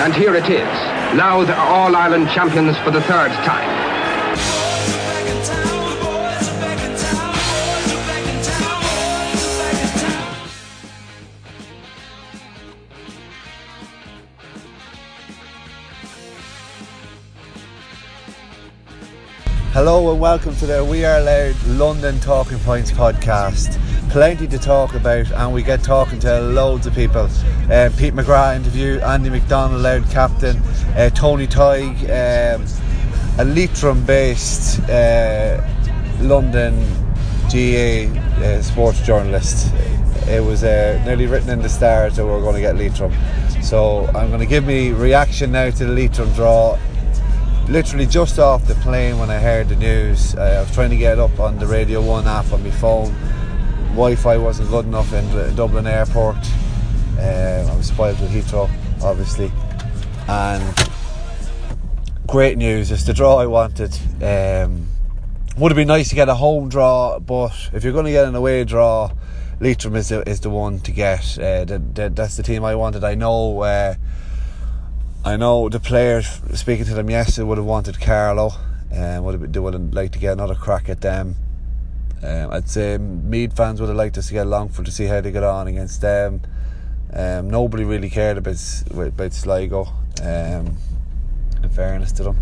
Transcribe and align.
And 0.00 0.14
here 0.14 0.36
it 0.36 0.48
is. 0.48 0.62
Louth 1.18 1.48
are 1.48 1.68
All-Ireland 1.68 2.28
champions 2.28 2.78
for 2.78 2.92
the 2.92 3.02
third 3.02 3.32
time. 3.42 3.68
Hello 19.72 20.12
and 20.12 20.20
welcome 20.20 20.54
to 20.56 20.66
the 20.66 20.84
We 20.84 21.04
Are 21.04 21.20
Louth 21.20 21.66
London 21.66 22.20
Talking 22.20 22.60
Points 22.60 22.92
podcast. 22.92 23.80
Plenty 24.10 24.46
to 24.48 24.58
talk 24.58 24.94
about, 24.94 25.30
and 25.30 25.52
we 25.52 25.62
get 25.62 25.82
talking 25.82 26.18
to 26.20 26.40
loads 26.40 26.86
of 26.86 26.94
people. 26.94 27.28
Um, 27.70 27.92
Pete 27.92 28.14
McGrath 28.14 28.56
interview, 28.56 29.00
Andy 29.00 29.28
McDonnell, 29.28 29.82
Louth 29.82 30.10
captain, 30.10 30.56
uh, 30.96 31.10
Tony 31.10 31.46
Tighe, 31.46 32.04
um, 32.04 32.66
a 33.38 33.44
Leitrim 33.44 34.04
based 34.06 34.80
uh, 34.88 35.62
London 36.20 36.86
GA 37.50 38.08
uh, 38.08 38.62
sports 38.62 39.02
journalist. 39.02 39.74
It 40.26 40.42
was 40.42 40.64
uh, 40.64 41.02
nearly 41.04 41.26
written 41.26 41.50
in 41.50 41.60
the 41.60 41.68
stars 41.68 42.16
that 42.16 42.24
we 42.24 42.30
were 42.30 42.40
going 42.40 42.54
to 42.54 42.60
get 42.60 42.76
Leitrim. 42.76 43.12
So 43.62 44.06
I'm 44.14 44.28
going 44.28 44.40
to 44.40 44.46
give 44.46 44.64
me 44.64 44.92
reaction 44.92 45.52
now 45.52 45.68
to 45.68 45.84
the 45.84 45.92
Leitrim 45.92 46.32
draw 46.32 46.78
literally 47.68 48.06
just 48.06 48.38
off 48.38 48.66
the 48.66 48.74
plane 48.76 49.18
when 49.18 49.28
I 49.28 49.38
heard 49.38 49.68
the 49.68 49.76
news. 49.76 50.34
Uh, 50.34 50.40
I 50.40 50.60
was 50.60 50.74
trying 50.74 50.90
to 50.90 50.96
get 50.96 51.18
up 51.18 51.38
on 51.38 51.58
the 51.58 51.66
Radio 51.66 52.00
1 52.00 52.26
app 52.26 52.50
on 52.52 52.62
my 52.62 52.70
phone. 52.70 53.14
Wi 53.90 54.14
Fi 54.14 54.36
wasn't 54.36 54.70
good 54.70 54.84
enough 54.84 55.12
in 55.12 55.28
the 55.32 55.52
Dublin 55.52 55.86
airport. 55.86 56.36
Uh, 57.18 57.66
I 57.68 57.76
was 57.76 57.88
spoiled 57.88 58.20
with 58.20 58.30
Heathrow, 58.30 58.70
obviously. 59.02 59.50
And 60.28 60.62
great 62.26 62.58
news. 62.58 62.90
It's 62.92 63.04
the 63.04 63.12
draw 63.12 63.38
I 63.38 63.46
wanted. 63.46 63.92
Um, 64.22 64.86
would 65.56 65.72
have 65.72 65.76
been 65.76 65.88
nice 65.88 66.10
to 66.10 66.14
get 66.14 66.28
a 66.28 66.34
home 66.34 66.68
draw, 66.68 67.18
but 67.18 67.70
if 67.72 67.82
you're 67.82 67.92
going 67.92 68.04
to 68.04 68.12
get 68.12 68.26
an 68.26 68.34
away 68.34 68.64
draw, 68.64 69.10
Leitrim 69.60 69.96
is 69.96 70.10
the, 70.10 70.28
is 70.28 70.40
the 70.40 70.50
one 70.50 70.78
to 70.80 70.92
get. 70.92 71.38
Uh, 71.38 71.64
the, 71.64 71.82
the, 71.94 72.10
that's 72.10 72.36
the 72.36 72.44
team 72.44 72.64
I 72.64 72.76
wanted. 72.76 73.02
I 73.02 73.14
know. 73.16 73.62
Uh, 73.62 73.94
I 75.24 75.36
know 75.36 75.68
the 75.68 75.80
players 75.80 76.26
speaking 76.54 76.84
to 76.84 76.94
them 76.94 77.10
yesterday 77.10 77.44
would 77.44 77.58
have 77.58 77.66
wanted 77.66 78.00
Carlow, 78.00 78.52
and 78.92 79.18
um, 79.18 79.24
would 79.24 79.40
have, 79.40 79.52
they 79.52 79.58
would 79.58 79.74
have 79.74 79.92
liked 79.92 80.12
to 80.12 80.18
get 80.20 80.34
another 80.34 80.54
crack 80.54 80.88
at 80.88 81.00
them. 81.00 81.34
Um, 82.22 82.50
I'd 82.50 82.68
say 82.68 82.98
Meath 82.98 83.56
fans 83.56 83.80
would 83.80 83.88
have 83.88 83.96
liked 83.96 84.18
us 84.18 84.28
to 84.28 84.34
get 84.34 84.46
Longford 84.46 84.86
to 84.86 84.92
see 84.92 85.06
how 85.06 85.20
they 85.20 85.30
get 85.30 85.44
on 85.44 85.68
against 85.68 86.00
them. 86.00 86.40
Um, 87.12 87.48
nobody 87.48 87.84
really 87.84 88.10
cared 88.10 88.38
about 88.38 88.56
about 88.90 89.32
Sligo. 89.32 89.88
Um, 90.22 90.76
in 91.62 91.70
fairness 91.70 92.12
to 92.12 92.24
them, 92.24 92.38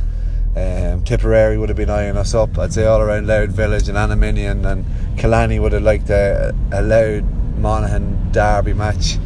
um, 0.57 1.05
Tipperary 1.05 1.59
would 1.59 1.69
have 1.69 1.77
been 1.77 1.91
eyeing 1.91 2.17
us 2.17 2.35
up. 2.35 2.59
I'd 2.59 2.73
say 2.73 2.87
all 2.87 3.01
around 3.01 3.27
Louth 3.27 3.51
Village 3.51 3.89
and 3.89 3.97
Annaminian 3.99 4.65
and 4.65 4.85
Killarney 5.19 5.59
would 5.59 5.73
have 5.73 5.83
liked 5.83 6.11
a, 6.11 6.55
a 6.73 6.83
Louth 6.83 7.25
Monaghan 7.59 8.33
derby 8.33 8.73
match. 8.73 9.17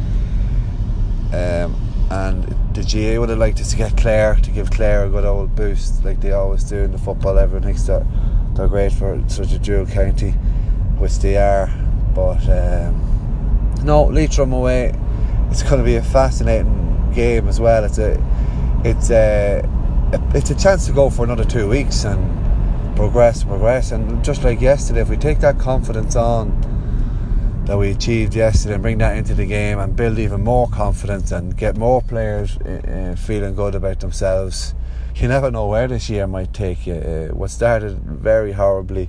Um, 1.33 1.75
and 2.09 2.43
the 2.75 2.83
GA 2.83 3.17
would 3.19 3.29
have 3.29 3.37
liked 3.37 3.61
us 3.61 3.71
to 3.71 3.77
get 3.77 3.95
Clare 3.95 4.35
to 4.35 4.51
give 4.51 4.69
Clare 4.69 5.05
a 5.05 5.09
good 5.09 5.23
old 5.23 5.55
boost 5.55 6.03
like 6.03 6.19
they 6.19 6.33
always 6.33 6.65
do 6.65 6.77
in 6.77 6.91
the 6.91 6.97
football 6.97 7.37
everyone 7.37 7.63
thinks 7.63 7.83
that 7.83 8.05
they're 8.55 8.67
great 8.67 8.91
for 8.91 9.21
such 9.27 9.53
a 9.53 9.59
dual 9.59 9.85
county 9.85 10.31
which 10.97 11.19
they 11.19 11.37
are 11.37 11.67
but 12.13 12.47
um, 12.49 13.79
no 13.83 14.03
Leitrim 14.03 14.53
away 14.53 14.93
it's 15.49 15.63
going 15.63 15.77
to 15.77 15.83
be 15.83 15.95
a 15.95 16.03
fascinating 16.03 17.11
game 17.13 17.47
as 17.47 17.59
well 17.59 17.83
it's 17.83 17.97
a 17.97 18.21
it's 18.83 19.11
a, 19.11 19.61
it's 20.33 20.49
a 20.49 20.55
chance 20.55 20.87
to 20.87 20.93
go 20.93 21.09
for 21.09 21.23
another 21.23 21.45
two 21.45 21.67
weeks 21.69 22.03
and 22.03 22.95
progress 22.95 23.43
progress 23.43 23.91
and 23.91 24.23
just 24.23 24.43
like 24.43 24.59
yesterday 24.59 25.01
if 25.01 25.09
we 25.09 25.17
take 25.17 25.39
that 25.39 25.57
confidence 25.59 26.15
on 26.15 26.49
that 27.65 27.77
we 27.77 27.91
achieved 27.91 28.35
yesterday 28.35 28.73
and 28.73 28.83
bring 28.83 28.97
that 28.97 29.15
into 29.15 29.33
the 29.33 29.45
game 29.45 29.79
and 29.79 29.95
build 29.95 30.17
even 30.17 30.43
more 30.43 30.67
confidence 30.69 31.31
and 31.31 31.55
get 31.55 31.77
more 31.77 32.01
players 32.01 32.57
uh, 32.57 33.15
feeling 33.17 33.55
good 33.55 33.75
about 33.75 33.99
themselves. 33.99 34.73
You 35.21 35.27
never 35.27 35.51
know 35.51 35.67
where 35.67 35.87
this 35.87 36.09
year 36.09 36.25
might 36.25 36.51
take 36.51 36.87
you. 36.87 36.95
Uh, 36.95 37.27
what 37.35 37.51
started 37.51 37.99
very 37.99 38.53
horribly 38.53 39.07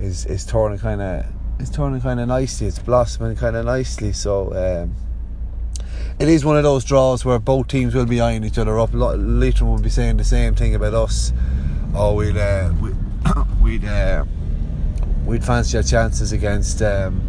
is 0.00 0.24
is 0.24 0.46
turning 0.46 0.78
kind 0.78 1.02
of 1.02 1.26
it's 1.58 1.68
turning 1.68 2.00
kind 2.00 2.18
of 2.18 2.28
nicely. 2.28 2.66
It's 2.66 2.78
blossoming 2.78 3.36
kind 3.36 3.54
of 3.56 3.66
nicely. 3.66 4.12
So. 4.12 4.54
Um, 4.54 4.94
it 6.18 6.28
is 6.28 6.44
one 6.44 6.56
of 6.58 6.62
those 6.62 6.84
draws 6.84 7.24
where 7.24 7.38
both 7.38 7.68
teams 7.68 7.94
will 7.94 8.04
be 8.04 8.20
eyeing 8.20 8.44
each 8.44 8.58
other 8.58 8.78
up. 8.78 8.90
Leitrim 8.92 9.70
will 9.70 9.78
be 9.78 9.88
saying 9.88 10.18
the 10.18 10.24
same 10.24 10.54
thing 10.54 10.74
about 10.74 10.92
us. 10.92 11.32
Oh, 11.94 12.14
we'd 12.14 12.36
uh, 12.36 12.72
we, 12.80 12.90
we'd 13.62 13.84
uh, 13.84 14.24
we'd 15.26 15.44
fancy 15.44 15.76
our 15.76 15.82
chances 15.82 16.32
against 16.32 16.80
um, 16.82 17.20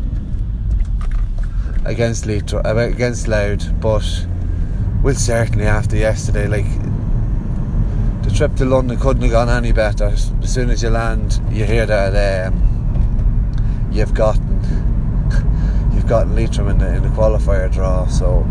against 1.85 2.25
Leitrim, 2.25 2.65
against 2.65 3.27
Louth, 3.27 3.69
but 3.81 4.25
we'll 5.03 5.15
certainly 5.15 5.65
after 5.65 5.97
yesterday, 5.97 6.47
like 6.47 6.90
the 8.31 8.37
trip 8.37 8.55
to 8.55 8.65
London 8.65 8.97
couldn't 8.99 9.23
have 9.23 9.31
gone 9.31 9.49
any 9.49 9.71
better. 9.71 10.05
As 10.05 10.31
soon 10.43 10.69
as 10.69 10.81
you 10.81 10.89
land, 10.89 11.41
you 11.49 11.65
hear 11.65 11.85
that 11.85 12.47
um, 12.47 13.89
you've 13.91 14.13
gotten 14.13 14.59
you've 15.93 16.07
gotten 16.07 16.35
Leitrim 16.35 16.69
in 16.69 16.77
the 16.77 16.87
in 16.95 17.03
the 17.03 17.09
qualifier 17.09 17.71
draw. 17.71 18.07
So 18.07 18.45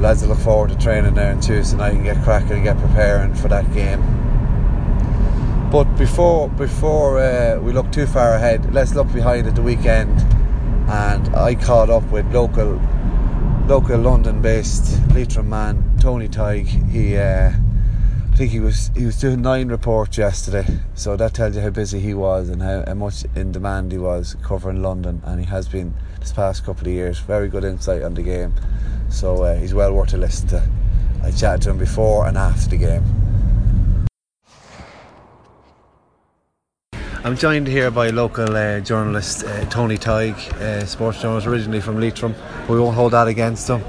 lads 0.00 0.26
look 0.26 0.38
forward 0.38 0.70
to 0.70 0.78
training 0.78 1.14
there 1.14 1.32
on 1.32 1.40
Tuesday 1.40 1.76
night 1.76 1.94
and 1.94 2.04
get 2.04 2.22
cracking 2.22 2.52
and 2.52 2.64
get 2.64 2.78
preparing 2.78 3.34
for 3.34 3.48
that 3.48 3.70
game. 3.74 4.00
But 5.70 5.84
before 5.96 6.48
before 6.48 7.18
uh, 7.18 7.58
we 7.60 7.72
look 7.72 7.92
too 7.92 8.06
far 8.06 8.34
ahead, 8.34 8.72
let's 8.72 8.94
look 8.94 9.12
behind 9.12 9.46
at 9.46 9.54
the 9.54 9.62
weekend 9.62 10.20
and 10.88 11.34
I 11.36 11.54
caught 11.54 11.90
up 11.90 12.04
with 12.10 12.32
local 12.32 12.80
local 13.66 13.98
London 13.98 14.40
based 14.40 15.02
Leitrim 15.12 15.50
man 15.50 15.98
Tony 16.00 16.28
Tighe 16.28 16.88
he 16.90 17.16
uh, 17.16 17.52
I 18.36 18.38
think 18.38 18.50
he 18.50 18.60
was 18.60 18.90
he 18.94 19.06
was 19.06 19.18
doing 19.18 19.40
nine 19.40 19.68
reports 19.68 20.18
yesterday 20.18 20.66
so 20.94 21.16
that 21.16 21.32
tells 21.32 21.56
you 21.56 21.62
how 21.62 21.70
busy 21.70 22.00
he 22.00 22.12
was 22.12 22.50
and 22.50 22.60
how, 22.60 22.84
how 22.86 22.92
much 22.92 23.24
in 23.34 23.50
demand 23.50 23.92
he 23.92 23.96
was 23.96 24.36
covering 24.42 24.82
London 24.82 25.22
and 25.24 25.40
he 25.40 25.46
has 25.46 25.66
been 25.66 25.94
this 26.20 26.34
past 26.34 26.62
couple 26.62 26.86
of 26.86 26.92
years 26.92 27.18
very 27.18 27.48
good 27.48 27.64
insight 27.64 28.02
on 28.02 28.12
the 28.12 28.20
game 28.20 28.52
so 29.08 29.42
uh, 29.42 29.56
he's 29.56 29.72
well 29.72 29.94
worth 29.94 30.12
a 30.12 30.18
listen 30.18 30.48
to 30.48 30.68
I 31.22 31.30
chatted 31.30 31.62
to 31.62 31.70
him 31.70 31.78
before 31.78 32.26
and 32.26 32.36
after 32.36 32.68
the 32.68 32.76
game 32.76 33.04
I'm 37.24 37.38
joined 37.38 37.68
here 37.68 37.90
by 37.90 38.10
local 38.10 38.54
uh, 38.54 38.80
journalist 38.80 39.44
uh, 39.44 39.64
Tony 39.70 39.96
Tighe, 39.96 40.52
uh, 40.60 40.84
sports 40.84 41.22
journalist 41.22 41.46
originally 41.46 41.80
from 41.80 41.98
Leitrim. 41.98 42.34
We 42.68 42.78
won't 42.78 42.94
hold 42.94 43.14
that 43.14 43.28
against 43.28 43.68
him. 43.68 43.82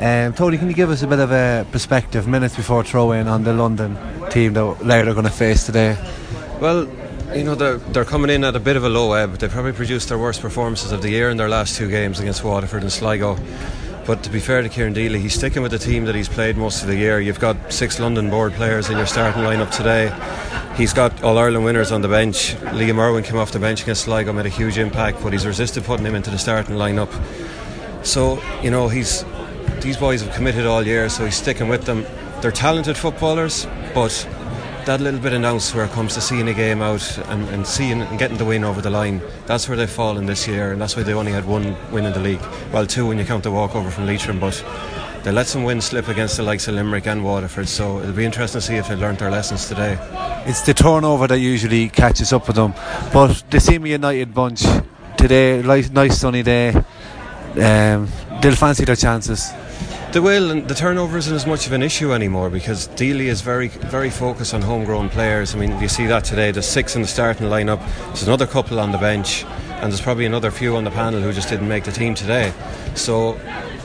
Um, 0.00 0.32
Tony, 0.32 0.58
can 0.58 0.68
you 0.68 0.74
give 0.74 0.90
us 0.90 1.02
a 1.02 1.08
bit 1.08 1.18
of 1.18 1.32
a 1.32 1.66
perspective, 1.72 2.28
minutes 2.28 2.54
before 2.54 2.84
throw 2.84 3.10
in, 3.10 3.26
on 3.26 3.42
the 3.42 3.52
London 3.52 3.96
team 4.30 4.52
that 4.54 4.62
are 4.62 5.12
going 5.12 5.24
to 5.24 5.30
face 5.30 5.66
today? 5.66 5.98
Well, 6.60 6.88
you 7.34 7.42
know 7.42 7.56
they're 7.56 7.78
they're 7.78 8.04
coming 8.04 8.30
in 8.30 8.44
at 8.44 8.54
a 8.54 8.60
bit 8.60 8.76
of 8.76 8.84
a 8.84 8.88
low 8.88 9.12
ebb. 9.12 9.38
They 9.38 9.48
probably 9.48 9.72
produced 9.72 10.08
their 10.08 10.18
worst 10.18 10.40
performances 10.40 10.92
of 10.92 11.02
the 11.02 11.10
year 11.10 11.30
in 11.30 11.36
their 11.36 11.48
last 11.48 11.76
two 11.76 11.90
games 11.90 12.20
against 12.20 12.44
Waterford 12.44 12.82
and 12.82 12.92
Sligo. 12.92 13.36
But 14.06 14.22
to 14.22 14.30
be 14.30 14.38
fair 14.38 14.62
to 14.62 14.68
Kieran 14.68 14.94
Deely, 14.94 15.18
he's 15.20 15.34
sticking 15.34 15.62
with 15.62 15.72
the 15.72 15.78
team 15.78 16.04
that 16.06 16.14
he's 16.14 16.28
played 16.28 16.56
most 16.56 16.80
of 16.80 16.88
the 16.88 16.96
year. 16.96 17.20
You've 17.20 17.40
got 17.40 17.72
six 17.72 17.98
London 17.98 18.30
board 18.30 18.54
players 18.54 18.88
in 18.88 18.96
your 18.96 19.06
starting 19.06 19.42
lineup 19.42 19.70
today. 19.70 20.14
He's 20.76 20.94
got 20.94 21.22
All 21.22 21.36
Ireland 21.36 21.64
winners 21.64 21.92
on 21.92 22.02
the 22.02 22.08
bench. 22.08 22.54
Liam 22.54 22.98
Irwin 22.98 23.24
came 23.24 23.36
off 23.36 23.50
the 23.50 23.58
bench 23.58 23.82
against 23.82 24.04
Sligo, 24.04 24.32
made 24.32 24.46
a 24.46 24.48
huge 24.48 24.78
impact, 24.78 25.22
but 25.22 25.32
he's 25.32 25.46
resisted 25.46 25.84
putting 25.84 26.06
him 26.06 26.14
into 26.14 26.30
the 26.30 26.38
starting 26.38 26.76
lineup. 26.76 27.12
So, 28.06 28.40
you 28.62 28.70
know, 28.70 28.88
he's 28.88 29.24
these 29.80 29.96
boys 29.96 30.22
have 30.22 30.34
committed 30.34 30.66
all 30.66 30.86
year, 30.86 31.08
so 31.08 31.24
he's 31.24 31.36
sticking 31.36 31.68
with 31.68 31.84
them. 31.84 32.04
They're 32.40 32.52
talented 32.52 32.96
footballers, 32.96 33.66
but 33.94 34.28
that 34.86 35.00
little 35.00 35.20
bit 35.20 35.32
of 35.32 35.40
nous 35.40 35.74
where 35.74 35.84
it 35.84 35.90
comes 35.90 36.14
to 36.14 36.20
seeing 36.20 36.48
a 36.48 36.54
game 36.54 36.80
out 36.80 37.18
and, 37.28 37.48
and 37.50 37.66
seeing 37.66 38.00
and 38.00 38.18
getting 38.18 38.38
the 38.38 38.44
win 38.44 38.64
over 38.64 38.80
the 38.80 38.90
line, 38.90 39.20
that's 39.46 39.68
where 39.68 39.76
they've 39.76 39.90
fallen 39.90 40.26
this 40.26 40.48
year, 40.48 40.72
and 40.72 40.80
that's 40.80 40.96
why 40.96 41.02
they 41.02 41.12
only 41.12 41.32
had 41.32 41.44
one 41.44 41.76
win 41.92 42.06
in 42.06 42.12
the 42.12 42.20
league. 42.20 42.40
Well, 42.72 42.86
two 42.86 43.06
when 43.06 43.18
you 43.18 43.24
count 43.24 43.44
the 43.44 43.50
walkover 43.50 43.90
from 43.90 44.06
Leitrim, 44.06 44.40
but 44.40 44.64
they 45.24 45.32
let 45.32 45.46
some 45.46 45.64
wins 45.64 45.84
slip 45.84 46.08
against 46.08 46.36
the 46.36 46.42
likes 46.42 46.68
of 46.68 46.74
Limerick 46.74 47.06
and 47.06 47.24
Waterford, 47.24 47.68
so 47.68 47.98
it'll 47.98 48.12
be 48.12 48.24
interesting 48.24 48.60
to 48.60 48.66
see 48.66 48.76
if 48.76 48.88
they 48.88 48.96
learnt 48.96 49.18
their 49.18 49.30
lessons 49.30 49.68
today. 49.68 49.98
It's 50.46 50.62
the 50.62 50.72
turnover 50.72 51.26
that 51.26 51.38
usually 51.38 51.88
catches 51.88 52.32
up 52.32 52.46
with 52.46 52.56
them, 52.56 52.72
but 53.12 53.42
they 53.50 53.58
seem 53.58 53.84
a 53.84 53.88
united 53.88 54.32
bunch 54.32 54.62
today. 55.18 55.60
Nice 55.60 56.18
sunny 56.18 56.42
day. 56.42 56.70
Um, 57.60 58.08
they'll 58.40 58.56
fancy 58.56 58.84
their 58.84 58.96
chances. 58.96 59.50
They 60.12 60.20
will, 60.20 60.50
and 60.50 60.66
the 60.66 60.74
turnover 60.74 61.18
isn't 61.18 61.34
as 61.34 61.46
much 61.46 61.66
of 61.66 61.72
an 61.72 61.82
issue 61.82 62.14
anymore 62.14 62.48
because 62.48 62.86
Deely 62.88 63.28
is 63.28 63.42
very, 63.42 63.68
very 63.68 64.08
focused 64.08 64.54
on 64.54 64.62
homegrown 64.62 65.10
players. 65.10 65.54
I 65.54 65.58
mean, 65.58 65.78
you 65.80 65.88
see 65.88 66.06
that 66.06 66.24
today. 66.24 66.50
There's 66.50 66.66
six 66.66 66.96
in 66.96 67.02
the 67.02 67.08
starting 67.08 67.46
lineup. 67.48 67.84
There's 68.06 68.22
another 68.22 68.46
couple 68.46 68.80
on 68.80 68.90
the 68.90 68.98
bench, 68.98 69.44
and 69.44 69.92
there's 69.92 70.00
probably 70.00 70.24
another 70.24 70.50
few 70.50 70.76
on 70.76 70.84
the 70.84 70.90
panel 70.90 71.20
who 71.20 71.32
just 71.32 71.50
didn't 71.50 71.68
make 71.68 71.84
the 71.84 71.92
team 71.92 72.14
today. 72.14 72.54
So, 72.94 73.34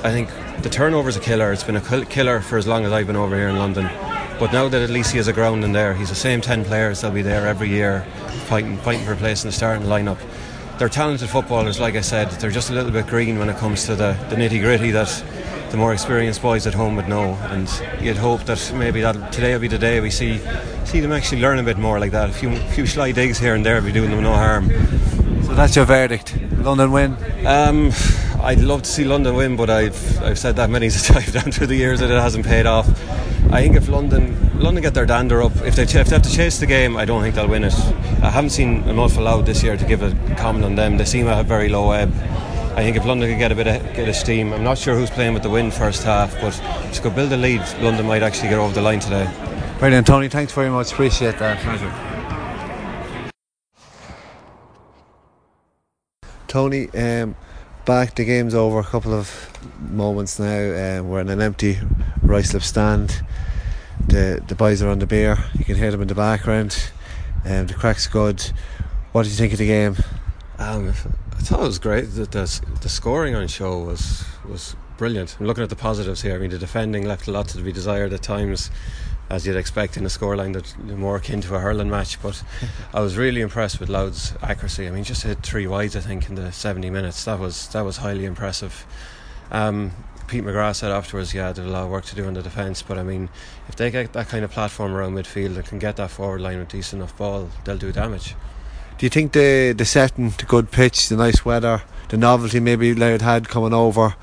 I 0.04 0.12
think 0.12 0.30
the 0.64 0.70
turnover's 0.70 1.18
a 1.18 1.20
killer. 1.20 1.52
It's 1.52 1.64
been 1.64 1.76
a 1.76 2.06
killer 2.06 2.40
for 2.40 2.58
as 2.58 2.68
long 2.68 2.86
as 2.86 2.94
I've 2.94 3.08
been 3.08 3.18
over 3.18 3.36
here 3.36 3.50
in 3.50 3.58
London. 3.58 3.90
But 4.40 4.54
now 4.54 4.70
that 4.70 4.82
at 4.82 4.90
least 4.90 5.12
he 5.12 5.18
has 5.18 5.28
a 5.28 5.34
ground 5.34 5.64
in 5.64 5.74
there, 5.74 5.94
he's 5.94 6.10
the 6.10 6.16
same 6.16 6.40
ten 6.40 6.64
players 6.64 7.02
that'll 7.02 7.14
be 7.14 7.22
there 7.22 7.48
every 7.48 7.70
year, 7.70 8.06
fighting, 8.48 8.78
fighting 8.78 9.06
for 9.06 9.14
a 9.14 9.18
place 9.18 9.44
in 9.44 9.50
the 9.50 9.54
starting 9.54 9.88
lineup. 9.88 10.18
They're 10.78 10.90
talented 10.90 11.30
footballers, 11.30 11.80
like 11.80 11.96
I 11.96 12.02
said. 12.02 12.32
They're 12.32 12.52
just 12.52 12.70
a 12.70 12.74
little 12.74 12.92
bit 12.92 13.08
green 13.08 13.38
when 13.38 13.50
it 13.50 13.58
comes 13.58 13.86
to 13.86 13.96
the, 13.96 14.18
the 14.30 14.36
nitty 14.36 14.60
gritty 14.60 14.92
that 14.92 15.24
the 15.70 15.78
more 15.78 15.94
experienced 15.94 16.42
boys 16.42 16.66
at 16.68 16.74
home 16.74 16.96
would 16.96 17.08
know. 17.08 17.38
And 17.50 17.70
you'd 18.02 18.18
hope 18.18 18.44
that 18.46 18.74
maybe 18.76 19.02
that 19.02 19.32
today 19.32 19.54
will 19.54 19.62
be 19.62 19.68
the 19.68 19.78
day 19.78 20.00
we 20.00 20.10
see 20.10 20.40
see 20.86 21.00
them 21.00 21.12
actually 21.12 21.42
learn 21.42 21.60
a 21.60 21.64
bit 21.64 21.78
more 21.78 22.00
like 22.00 22.12
that. 22.12 22.30
A 22.30 22.34
few 22.34 22.56
few 22.76 22.86
sly 22.86 23.12
digs 23.12 23.40
here 23.40 23.56
and 23.56 23.66
there 23.66 23.76
will 23.76 23.86
be 23.86 23.92
doing 23.92 24.10
them 24.10 24.24
no 24.24 24.34
harm. 24.34 24.70
So 25.44 25.56
that's 25.56 25.76
your 25.76 25.86
verdict. 25.86 26.36
London 26.58 26.92
win. 26.92 27.18
Um, 27.46 27.92
I'd 28.42 28.60
love 28.60 28.82
to 28.84 28.90
see 28.90 29.04
London 29.04 29.36
win, 29.36 29.56
but 29.56 29.70
I've 29.70 30.24
I've 30.24 30.40
said 30.40 30.56
that 30.56 30.70
many 30.70 30.90
times 31.12 31.32
down 31.32 31.52
through 31.52 31.68
the 31.68 31.76
years 31.76 32.00
that 32.00 32.10
it 32.10 32.20
hasn't 32.20 32.46
paid 32.46 32.66
off. 32.66 32.88
I 33.54 33.62
think 33.62 33.76
if 33.76 33.88
London 33.88 34.36
London 34.60 34.82
get 34.82 34.96
their 34.96 35.06
dander 35.06 35.44
up, 35.44 35.56
if 35.58 35.76
they, 35.76 35.86
ch- 35.86 35.94
if 35.96 36.08
they 36.08 36.16
have 36.16 36.24
to 36.24 36.32
chase 36.32 36.60
the 36.60 36.66
game, 36.66 36.98
I 36.98 37.06
don't 37.06 37.22
think 37.22 37.36
they'll 37.36 37.48
win 37.48 37.64
it. 37.64 37.76
I 38.24 38.32
haven't 38.32 38.50
seen 38.50 38.82
an 38.90 38.98
awful 38.98 39.26
lot 39.26 39.46
this 39.46 39.62
year 39.62 39.78
to 39.78 39.86
give 39.86 40.02
a 40.02 40.10
comment 40.38 40.66
on 40.66 40.74
them. 40.74 40.98
They 40.98 41.06
seem 41.06 41.28
to 41.28 41.36
have 41.36 41.46
very 41.46 41.70
low 41.70 41.92
ebb. 41.92 42.12
I 42.76 42.78
think 42.78 42.98
if 42.98 43.06
London 43.06 43.30
can 43.30 43.38
get 43.38 43.52
a 43.52 43.56
bit 43.56 43.68
of 43.68 43.84
get 43.96 44.10
a 44.10 44.14
steam, 44.14 44.54
I'm 44.54 44.64
not 44.64 44.80
sure 44.80 44.96
who's 44.96 45.12
playing 45.12 45.36
with 45.36 45.44
the 45.44 45.52
wind 45.52 45.72
first 45.72 46.02
half, 46.02 46.34
but 46.42 46.60
to 46.94 47.02
go 47.04 47.12
build 47.12 47.32
a 47.32 47.38
lead, 47.38 47.62
London 47.80 48.08
might 48.08 48.24
actually 48.24 48.50
get 48.50 48.58
over 48.58 48.74
the 48.74 48.82
line 48.82 49.00
today. 49.00 49.32
Brilliant, 49.78 50.08
Tony. 50.08 50.30
Thanks 50.30 50.52
very 50.52 50.72
much. 50.72 50.92
Appreciate 50.92 51.38
that. 51.38 51.60
Pleasure. 51.60 51.94
Tony, 56.48 56.90
um, 56.96 57.36
back 57.86 58.16
the 58.16 58.26
game's 58.26 58.56
over. 58.56 58.80
A 58.80 58.84
couple 58.84 59.14
of 59.14 59.52
moments 59.80 60.40
now. 60.40 61.00
Um, 61.00 61.10
we're 61.10 61.22
in 61.22 61.30
an 61.30 61.40
empty 61.40 61.78
Ruislip 62.24 62.64
stand. 62.64 63.22
The 64.08 64.44
the 64.48 64.56
boys 64.56 64.82
are 64.82 64.90
on 64.90 65.00
the 65.00 65.08
beer. 65.08 65.38
You 65.58 65.66
can 65.66 65.76
hear 65.76 65.92
them 65.92 66.02
in 66.02 66.08
the 66.08 66.16
background. 66.16 66.92
Um, 67.46 67.68
the 67.68 67.74
crack's 67.74 68.08
good. 68.08 68.42
What 69.12 69.24
did 69.24 69.32
you 69.32 69.38
think 69.38 69.54
of 69.54 69.60
the 69.60 69.68
game? 69.68 69.96
Um, 70.60 70.90
I 70.90 71.42
thought 71.42 71.62
it 71.62 71.68
was 71.68 71.80
great. 71.80 72.04
The, 72.04 72.26
the, 72.26 72.62
the 72.82 72.90
scoring 72.90 73.36
on 73.36 73.48
show 73.48 73.80
was 73.80 74.24
was 74.48 74.76
brilliant. 74.98 75.38
I'm 75.40 75.46
looking 75.46 75.64
at 75.64 75.70
the 75.70 75.76
positives 75.76 76.22
here. 76.22 76.36
I 76.36 76.38
mean, 76.38 76.52
the 76.52 76.58
defending 76.58 77.06
left 77.06 77.28
a 77.28 77.32
lot 77.32 77.48
to 77.50 77.62
be 77.62 77.72
desired 77.72 78.14
at 78.14 78.22
times, 78.22 78.72
as 79.30 79.46
you'd 79.46 79.56
expect 79.56 79.98
in 79.98 80.06
a 80.06 80.10
scoreline 80.10 80.54
that's 80.54 80.78
more 80.78 81.18
akin 81.18 81.42
to 81.42 81.56
a 81.56 81.60
hurling 81.60 81.90
match. 81.90 82.22
But 82.22 82.44
I 82.94 83.02
was 83.02 83.18
really 83.18 83.42
impressed 83.42 83.80
with 83.80 83.90
Louth's 83.90 84.34
accuracy. 84.42 84.88
I 84.88 84.92
mean, 84.92 85.04
just 85.04 85.24
hit 85.24 85.44
three 85.44 85.68
wides, 85.68 85.96
I 85.96 86.02
think, 86.02 86.30
in 86.30 86.36
the 86.36 86.52
70 86.52 86.90
minutes. 86.90 87.26
That 87.26 87.40
was 87.40 87.68
that 87.70 87.82
was 87.82 87.98
highly 87.98 88.26
impressive. 88.26 88.86
Um, 89.52 89.92
Pete 90.28 90.44
McGrath 90.44 90.78
said 90.78 90.92
afterwards, 90.92 91.34
yeah, 91.34 91.52
there's 91.52 91.68
a 91.68 91.72
lot 91.72 91.84
of 91.84 91.90
work 91.90 92.06
to 92.06 92.16
do 92.16 92.28
in 92.28 92.34
the 92.34 92.42
defence, 92.42 92.82
but 92.82 92.98
I 92.98 93.04
mean, 93.04 93.30
if 93.68 93.76
they 93.76 93.92
get 93.92 94.14
that 94.14 94.30
kind 94.30 94.44
of 94.44 94.52
platform 94.52 94.94
around 94.94 95.14
midfield 95.14 95.56
and 95.56 95.66
can 95.66 95.80
get 95.80 95.98
that 95.98 96.12
forward 96.12 96.42
line 96.42 96.60
with 96.60 96.70
decent 96.70 97.02
enough 97.02 97.16
ball, 97.18 97.50
they'll 97.64 97.78
do 97.78 97.92
damage. 97.92 98.36
Do 98.98 99.06
you 99.06 99.10
think 99.10 99.34
the 99.34 99.74
the 99.78 99.86
setting, 99.86 100.30
the 100.30 100.46
good 100.46 100.72
pitch, 100.72 101.10
the 101.10 101.18
nice 101.18 101.44
weather, 101.44 101.84
the 102.10 102.18
novelty 102.18 102.60
maybe 102.60 102.94
Louth 102.94 103.22
had 103.22 103.50
coming 103.50 103.74
over, 103.74 104.16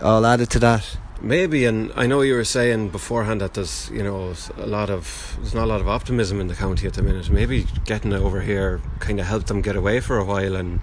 all 0.00 0.24
added 0.24 0.50
to 0.50 0.58
that? 0.60 0.96
Maybe, 1.20 1.66
and 1.66 1.92
I 1.94 2.06
know 2.06 2.22
you 2.22 2.34
were 2.34 2.44
saying 2.44 2.88
beforehand 2.88 3.40
that 3.40 3.54
there's 3.54 3.90
you 3.90 4.02
know 4.02 4.34
a 4.56 4.66
lot 4.66 4.90
of 4.90 5.36
there's 5.38 5.54
not 5.54 5.64
a 5.64 5.66
lot 5.66 5.80
of 5.80 5.88
optimism 5.88 6.40
in 6.40 6.48
the 6.48 6.54
county 6.54 6.86
at 6.86 6.94
the 6.94 7.02
minute. 7.02 7.30
Maybe 7.30 7.66
getting 7.84 8.12
it 8.12 8.20
over 8.20 8.40
here 8.40 8.80
kind 9.00 9.20
of 9.20 9.26
helped 9.26 9.48
them 9.48 9.60
get 9.60 9.76
away 9.76 10.00
for 10.00 10.18
a 10.18 10.24
while 10.24 10.56
and 10.56 10.80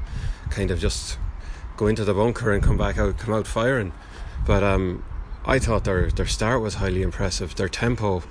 kind 0.50 0.72
of 0.72 0.80
just 0.80 1.18
go 1.76 1.88
into 1.88 2.06
the 2.06 2.14
bunker 2.14 2.52
and 2.52 2.62
come 2.62 2.78
back 2.78 2.98
out, 2.98 3.18
come 3.18 3.34
out 3.34 3.48
firing. 3.48 3.94
But 4.46 4.64
um, 4.64 5.04
I 5.46 5.60
thought 5.60 5.84
their 5.84 6.10
their 6.10 6.28
start 6.28 6.62
was 6.62 6.76
highly 6.76 7.02
impressive. 7.02 7.56
Their 7.56 7.70
tempo 7.70 8.24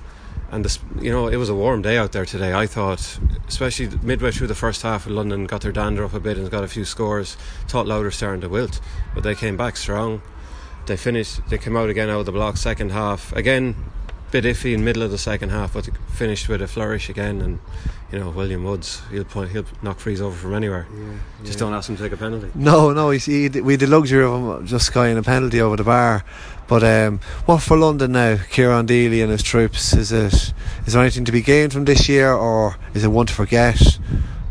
and 0.51 0.65
this, 0.65 0.79
you 1.01 1.11
know, 1.11 1.29
it 1.29 1.37
was 1.37 1.49
a 1.49 1.55
warm 1.55 1.83
day 1.83 1.99
out 1.99 2.13
there 2.13 2.25
today. 2.25 2.55
I 2.55 2.67
thought, 2.67 3.19
especially 3.47 3.91
midway 4.03 4.31
through 4.31 4.47
the 4.47 4.55
first 4.55 4.83
half, 4.83 5.07
London 5.07 5.45
got 5.45 5.61
their 5.61 5.73
dander 5.73 6.05
up 6.05 6.15
a 6.15 6.21
bit 6.21 6.39
and 6.39 6.51
got 6.51 6.65
a 6.65 6.69
few 6.69 6.85
scores. 6.85 7.37
Thought 7.67 7.87
Louth 7.87 8.15
starting 8.15 8.41
to 8.41 8.49
wilt, 8.49 8.81
but 9.15 9.25
they 9.25 9.35
came 9.35 9.57
back 9.57 9.77
strong. 9.77 10.23
They 10.87 10.97
finished. 10.97 11.47
They 11.49 11.59
came 11.59 11.77
out 11.77 11.91
again 11.91 12.09
out 12.09 12.21
of 12.21 12.27
the 12.27 12.33
block 12.33 12.57
second 12.57 12.93
half. 12.93 13.31
Again, 13.35 13.88
bit 14.31 14.45
iffy 14.45 14.75
in 14.75 14.85
middle 14.85 15.03
of 15.03 15.11
the 15.11 15.19
second 15.19 15.51
half, 15.51 15.75
but 15.75 15.89
finished 16.09 16.49
with 16.49 16.63
a 16.63 16.69
flourish 16.69 17.09
again. 17.09 17.41
And 17.41 17.61
you 18.13 18.19
know, 18.19 18.31
William 18.31 18.65
Woods, 18.65 19.03
he'll 19.11 19.25
point, 19.25 19.51
he'll 19.51 19.67
knock 19.83 19.99
frees 19.99 20.21
over 20.21 20.37
from 20.37 20.55
anywhere. 20.55 20.87
Yeah, 20.95 21.19
just 21.43 21.59
yeah. 21.59 21.67
don't 21.67 21.75
ask 21.75 21.89
him 21.89 21.97
to 21.97 22.03
take 22.03 22.13
a 22.13 22.17
penalty. 22.17 22.51
No, 22.55 22.93
no, 22.93 23.11
he's, 23.11 23.27
he, 23.27 23.49
we 23.49 23.75
had 23.75 23.81
the 23.81 23.87
luxury 23.87 24.25
of 24.25 24.33
him 24.33 24.67
just 24.67 24.87
skying 24.87 25.19
a 25.19 25.23
penalty 25.23 25.61
over 25.61 25.77
the 25.77 25.85
bar. 25.85 26.25
But 26.67 26.85
um, 26.85 27.21
what 27.47 27.63
for 27.63 27.77
London 27.79 28.13
now? 28.13 28.39
Kieran 28.51 28.87
Deely 28.87 29.23
and 29.23 29.31
his 29.31 29.43
troops. 29.43 29.95
Is 29.95 30.13
it? 30.13 30.53
Is 30.87 30.93
there 30.93 31.03
anything 31.03 31.25
to 31.25 31.33
be 31.33 31.41
gained 31.41 31.73
from 31.73 31.87
this 31.87 32.09
year, 32.09 32.33
or 32.33 32.77
is 32.95 33.05
it 33.05 33.09
one 33.09 33.27
to 33.27 33.33
forget, 33.33 33.99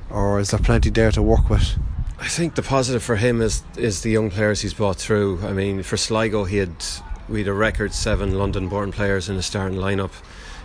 or 0.10 0.40
is 0.40 0.50
there 0.50 0.60
plenty 0.60 0.90
there 0.90 1.12
to 1.12 1.22
work 1.22 1.50
with? 1.50 1.78
I 2.20 2.28
think 2.28 2.56
the 2.56 2.64
positive 2.64 3.04
for 3.04 3.18
him 3.18 3.42
is 3.42 3.64
is 3.78 4.02
the 4.02 4.10
young 4.10 4.32
players 4.32 4.62
he's 4.62 4.74
brought 4.74 4.98
through. 4.98 5.42
I 5.44 5.54
mean, 5.54 5.84
for 5.84 5.98
Sligo, 5.98 6.46
he 6.46 6.58
had 6.58 6.84
we 7.30 7.40
had 7.40 7.48
a 7.48 7.54
record 7.54 7.94
seven 7.94 8.38
London-born 8.38 8.92
players 8.92 9.30
in 9.30 9.36
the 9.36 9.44
starting 9.44 9.78
lineup. 9.78 10.12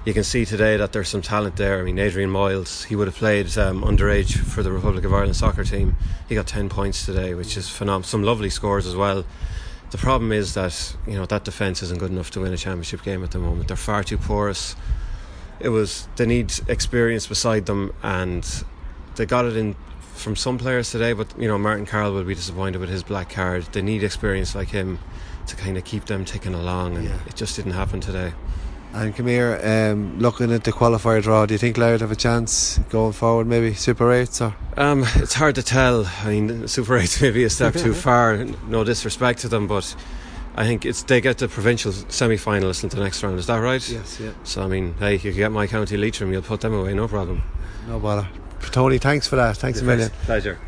You 0.04 0.12
can 0.12 0.24
see 0.24 0.44
today 0.44 0.76
that 0.76 0.92
there's 0.92 1.08
some 1.08 1.22
talent 1.22 1.56
there. 1.56 1.78
I 1.78 1.82
mean, 1.82 1.98
Adrian 1.98 2.30
Miles, 2.30 2.84
he 2.84 2.96
would 2.96 3.06
have 3.06 3.16
played 3.16 3.56
um, 3.56 3.82
underage 3.82 4.36
for 4.36 4.62
the 4.62 4.72
Republic 4.72 5.04
of 5.04 5.12
Ireland 5.12 5.36
soccer 5.36 5.64
team. 5.64 5.96
He 6.28 6.34
got 6.34 6.46
10 6.46 6.68
points 6.68 7.06
today, 7.06 7.34
which 7.34 7.56
is 7.56 7.68
phenomenal. 7.68 8.04
Some 8.04 8.22
lovely 8.22 8.50
scores 8.50 8.86
as 8.86 8.96
well. 8.96 9.24
The 9.92 9.98
problem 9.98 10.32
is 10.32 10.54
that 10.54 10.96
you 11.06 11.14
know 11.14 11.26
that 11.26 11.44
defence 11.44 11.82
isn't 11.82 12.00
good 12.00 12.10
enough 12.10 12.30
to 12.30 12.40
win 12.40 12.52
a 12.52 12.56
championship 12.56 13.02
game 13.02 13.22
at 13.22 13.30
the 13.32 13.38
moment. 13.38 13.68
They're 13.68 13.76
far 13.76 14.02
too 14.02 14.16
porous. 14.16 14.74
It 15.60 15.68
was 15.68 16.08
they 16.16 16.24
need 16.24 16.50
experience 16.66 17.26
beside 17.26 17.66
them, 17.66 17.92
and 18.02 18.42
they 19.16 19.26
got 19.26 19.44
it 19.44 19.54
in 19.54 19.76
from 20.14 20.34
some 20.34 20.56
players 20.56 20.90
today. 20.90 21.12
But 21.12 21.38
you 21.38 21.46
know 21.46 21.58
Martin 21.58 21.84
Carroll 21.84 22.14
will 22.14 22.24
be 22.24 22.34
disappointed 22.34 22.78
with 22.78 22.88
his 22.88 23.02
black 23.02 23.28
card. 23.28 23.64
They 23.72 23.82
need 23.82 24.02
experience 24.02 24.54
like 24.54 24.70
him 24.70 24.98
to 25.46 25.56
kind 25.56 25.76
of 25.76 25.84
keep 25.84 26.06
them 26.06 26.24
ticking 26.24 26.54
along, 26.54 26.96
and 26.96 27.04
yeah. 27.04 27.18
it 27.26 27.34
just 27.34 27.56
didn't 27.56 27.72
happen 27.72 28.00
today. 28.00 28.32
And 28.94 29.16
come 29.16 29.26
here, 29.26 29.58
um, 29.64 30.18
looking 30.18 30.52
at 30.52 30.64
the 30.64 30.72
qualifier 30.72 31.22
draw, 31.22 31.46
do 31.46 31.54
you 31.54 31.58
think 31.58 31.78
Louth 31.78 32.02
have 32.02 32.10
a 32.10 32.16
chance 32.16 32.78
going 32.90 33.12
forward, 33.12 33.46
maybe 33.46 33.72
Super 33.72 34.04
8s? 34.04 34.46
Or? 34.46 34.80
Um, 34.80 35.04
it's 35.16 35.32
hard 35.32 35.54
to 35.54 35.62
tell. 35.62 36.04
I 36.04 36.28
mean, 36.28 36.68
Super 36.68 36.98
8s 36.98 37.22
maybe 37.22 37.42
a 37.44 37.50
step 37.50 37.72
too 37.72 37.94
far, 38.06 38.44
no 38.68 38.84
disrespect 38.84 39.40
to 39.40 39.48
them, 39.48 39.66
but 39.66 39.96
I 40.54 40.66
think 40.66 40.84
it's 40.84 41.02
they 41.04 41.22
get 41.22 41.38
the 41.38 41.48
provincial 41.48 41.92
semi 41.92 42.36
finalists 42.36 42.84
into 42.84 42.96
the 42.96 43.02
next 43.02 43.22
round, 43.22 43.38
is 43.38 43.46
that 43.46 43.56
right? 43.56 43.88
Yes, 43.88 44.20
yeah. 44.20 44.32
So, 44.44 44.62
I 44.62 44.66
mean, 44.66 44.94
hey, 44.98 45.16
you 45.16 45.32
get 45.32 45.50
my 45.50 45.66
county 45.66 45.96
Leitrim, 45.96 46.30
you'll 46.30 46.42
put 46.42 46.60
them 46.60 46.74
away, 46.74 46.92
no 46.92 47.08
problem. 47.08 47.42
No 47.88 47.98
bother. 47.98 48.28
Tony, 48.70 48.98
thanks 48.98 49.26
for 49.26 49.36
that. 49.36 49.56
Thanks 49.56 49.80
a 49.80 49.84
million. 49.84 50.10
Pleasure. 50.24 50.58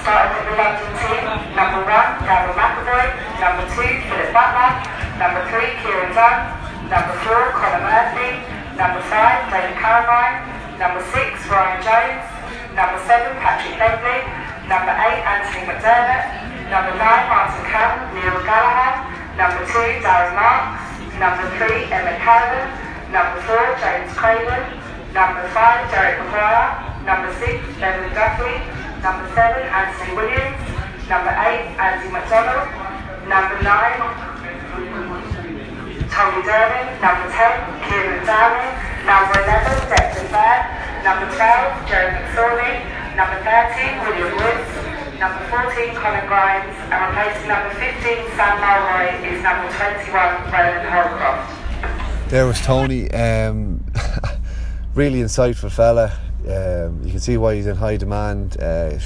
Starting 0.00 0.34
with 0.34 0.46
the 0.48 0.56
London 0.56 0.88
team, 0.96 1.49
number 1.60 1.84
one, 1.84 2.10
Gavin 2.24 2.56
McAvoy, 2.56 3.06
number 3.36 3.64
two, 3.76 3.90
Philip 4.08 4.32
Butler, 4.32 4.72
number 5.20 5.44
three, 5.52 5.76
Kieran 5.84 6.16
Dunn, 6.16 6.56
number 6.88 7.14
four, 7.20 7.52
Conor 7.52 7.84
Murphy, 7.84 8.40
number 8.80 9.04
five, 9.12 9.44
David 9.52 9.76
Carradine, 9.76 10.40
number 10.80 11.04
six, 11.12 11.36
Ryan 11.52 11.78
Jones, 11.84 12.24
number 12.72 12.98
seven, 13.04 13.36
Patrick 13.44 13.76
Bentley, 13.76 14.24
number 14.72 14.96
eight, 15.04 15.20
Anthony 15.28 15.68
McDermott, 15.68 16.40
Number 16.70 16.94
9, 16.94 17.02
Martin 17.02 17.66
Cannon, 17.66 18.14
Neil 18.14 18.38
Gallagher. 18.46 19.02
Number 19.34 19.66
2, 19.66 20.06
Darren 20.06 20.38
Marks. 20.38 20.78
Number 21.18 21.42
3, 21.58 21.90
Emmet 21.90 22.22
Carolan. 22.22 22.70
Number 23.10 23.42
4, 23.42 23.74
James 23.82 24.14
Craven. 24.14 24.78
Number 25.10 25.42
5, 25.50 25.90
Derek 25.90 26.22
Maguire. 26.22 26.70
Number 27.02 27.34
6, 27.42 27.58
Bevan 27.82 28.14
Duffy. 28.14 28.54
Number 29.02 29.26
7, 29.34 29.66
Anthony 29.66 30.14
Williams. 30.14 30.79
Number 31.10 31.34
8, 31.34 31.74
Andy 31.74 32.06
McDonnell. 32.14 32.70
Number 33.26 33.58
9, 33.66 33.66
Tommy 36.06 36.38
Durnin. 36.46 36.86
Number 37.02 37.26
10, 37.34 37.82
Kieran 37.82 38.22
Downey. 38.22 38.70
Number 39.02 39.42
11, 39.42 39.90
Declan 39.90 40.30
Byrne. 40.30 40.70
Number 41.02 41.26
12, 41.34 41.90
Jeremy 41.90 42.14
McSorley. 42.30 42.86
Number 43.18 43.42
13, 43.42 44.06
William 44.06 44.30
Woods. 44.38 44.70
Number 45.18 45.42
14, 45.50 45.98
Conor 45.98 46.30
Grimes. 46.30 46.78
And 46.94 47.02
replacing 47.02 47.48
number 47.50 47.74
15, 47.74 48.30
Sam 48.38 48.62
Mulroy, 48.62 49.10
is 49.26 49.42
number 49.42 49.66
21, 49.66 50.14
Ronan 50.54 50.86
Holcroft. 50.94 52.30
There 52.30 52.46
was 52.46 52.60
Tony, 52.60 53.10
um, 53.10 53.84
really 54.94 55.18
insightful 55.18 55.72
fella. 55.72 56.16
Um, 56.46 57.02
you 57.02 57.10
can 57.10 57.18
see 57.18 57.36
why 57.36 57.56
he's 57.56 57.66
in 57.66 57.74
high 57.74 57.96
demand. 57.96 58.60
Uh, 58.60 58.96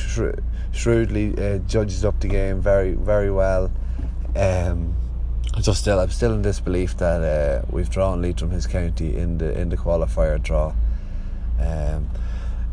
shrewdly 0.74 1.34
uh, 1.38 1.58
judges 1.58 2.04
up 2.04 2.20
the 2.20 2.28
game 2.28 2.60
very, 2.60 2.92
very 2.92 3.30
well. 3.30 3.70
Um, 4.36 4.94
just 5.60 5.80
still, 5.80 6.00
I'm 6.00 6.10
still 6.10 6.34
in 6.34 6.42
disbelief 6.42 6.96
that 6.96 7.22
uh, 7.22 7.66
we've 7.70 7.88
drawn 7.88 8.20
Leitrim 8.20 8.50
his 8.50 8.66
county 8.66 9.16
in 9.16 9.38
the 9.38 9.58
in 9.58 9.68
the 9.68 9.76
qualifier 9.76 10.42
draw. 10.42 10.74
Um, 11.60 12.10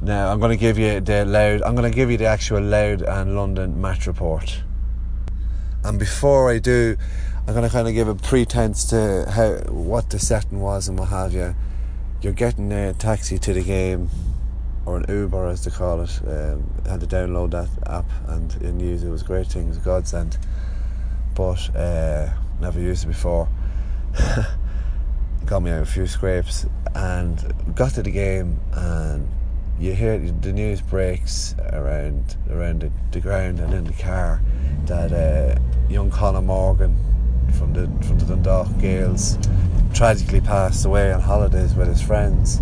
now 0.01 0.31
I'm 0.31 0.39
going 0.39 0.49
to 0.51 0.57
give 0.57 0.79
you 0.79 0.99
the 0.99 1.25
Louth. 1.25 1.61
I'm 1.63 1.75
going 1.75 1.89
to 1.89 1.95
give 1.95 2.09
you 2.09 2.17
the 2.17 2.25
actual 2.25 2.61
Louth 2.61 3.03
and 3.03 3.35
London 3.35 3.79
match 3.79 4.07
report. 4.07 4.63
And 5.83 5.99
before 5.99 6.51
I 6.51 6.57
do, 6.57 6.97
I'm 7.47 7.53
going 7.53 7.67
to 7.67 7.69
kind 7.69 7.87
of 7.87 7.93
give 7.93 8.07
a 8.07 8.15
pretense 8.15 8.85
to 8.85 9.29
how 9.29 9.71
what 9.71 10.09
the 10.09 10.19
setting 10.19 10.59
was 10.59 10.87
and 10.87 10.97
what 10.97 11.09
have 11.09 11.33
you. 11.33 11.55
You're 12.21 12.33
getting 12.33 12.71
a 12.71 12.93
taxi 12.93 13.37
to 13.39 13.53
the 13.53 13.63
game, 13.63 14.09
or 14.85 14.97
an 14.97 15.05
Uber 15.07 15.47
as 15.47 15.63
they 15.63 15.71
call 15.71 16.01
it. 16.01 16.21
Um, 16.25 16.69
had 16.87 16.99
to 17.01 17.07
download 17.07 17.51
that 17.51 17.69
app 17.87 18.09
and, 18.27 18.53
and 18.61 18.81
use 18.81 19.03
it. 19.03 19.07
It 19.07 19.11
was 19.11 19.21
a 19.21 19.25
great 19.25 19.47
thing. 19.47 19.65
It 19.65 19.69
was 19.69 19.77
a 19.77 19.81
godsend. 19.81 20.37
But 21.35 21.75
uh, 21.75 22.29
never 22.59 22.79
used 22.79 23.03
it 23.03 23.07
before. 23.07 23.47
Got 25.45 25.63
me 25.63 25.71
out 25.71 25.81
a 25.81 25.85
few 25.85 26.07
scrapes 26.07 26.65
and 26.93 27.53
got 27.75 27.93
to 27.93 28.03
the 28.03 28.11
game 28.11 28.59
and 28.73 29.27
you 29.79 29.93
hear 29.93 30.19
the 30.19 30.53
news 30.53 30.81
breaks 30.81 31.55
around 31.71 32.35
around 32.51 32.81
the, 32.81 32.91
the 33.11 33.19
ground 33.19 33.59
and 33.59 33.73
in 33.73 33.85
the 33.85 33.93
car 33.93 34.41
that 34.85 35.11
uh, 35.11 35.59
young 35.89 36.11
Conor 36.11 36.41
Morgan 36.41 36.95
from 37.57 37.73
the 37.73 37.87
from 38.05 38.19
the 38.19 38.25
Dundalk 38.25 38.67
Gaels 38.79 39.37
tragically 39.93 40.41
passed 40.41 40.85
away 40.85 41.11
on 41.11 41.21
holidays 41.21 41.73
with 41.73 41.87
his 41.87 42.01
friends 42.01 42.61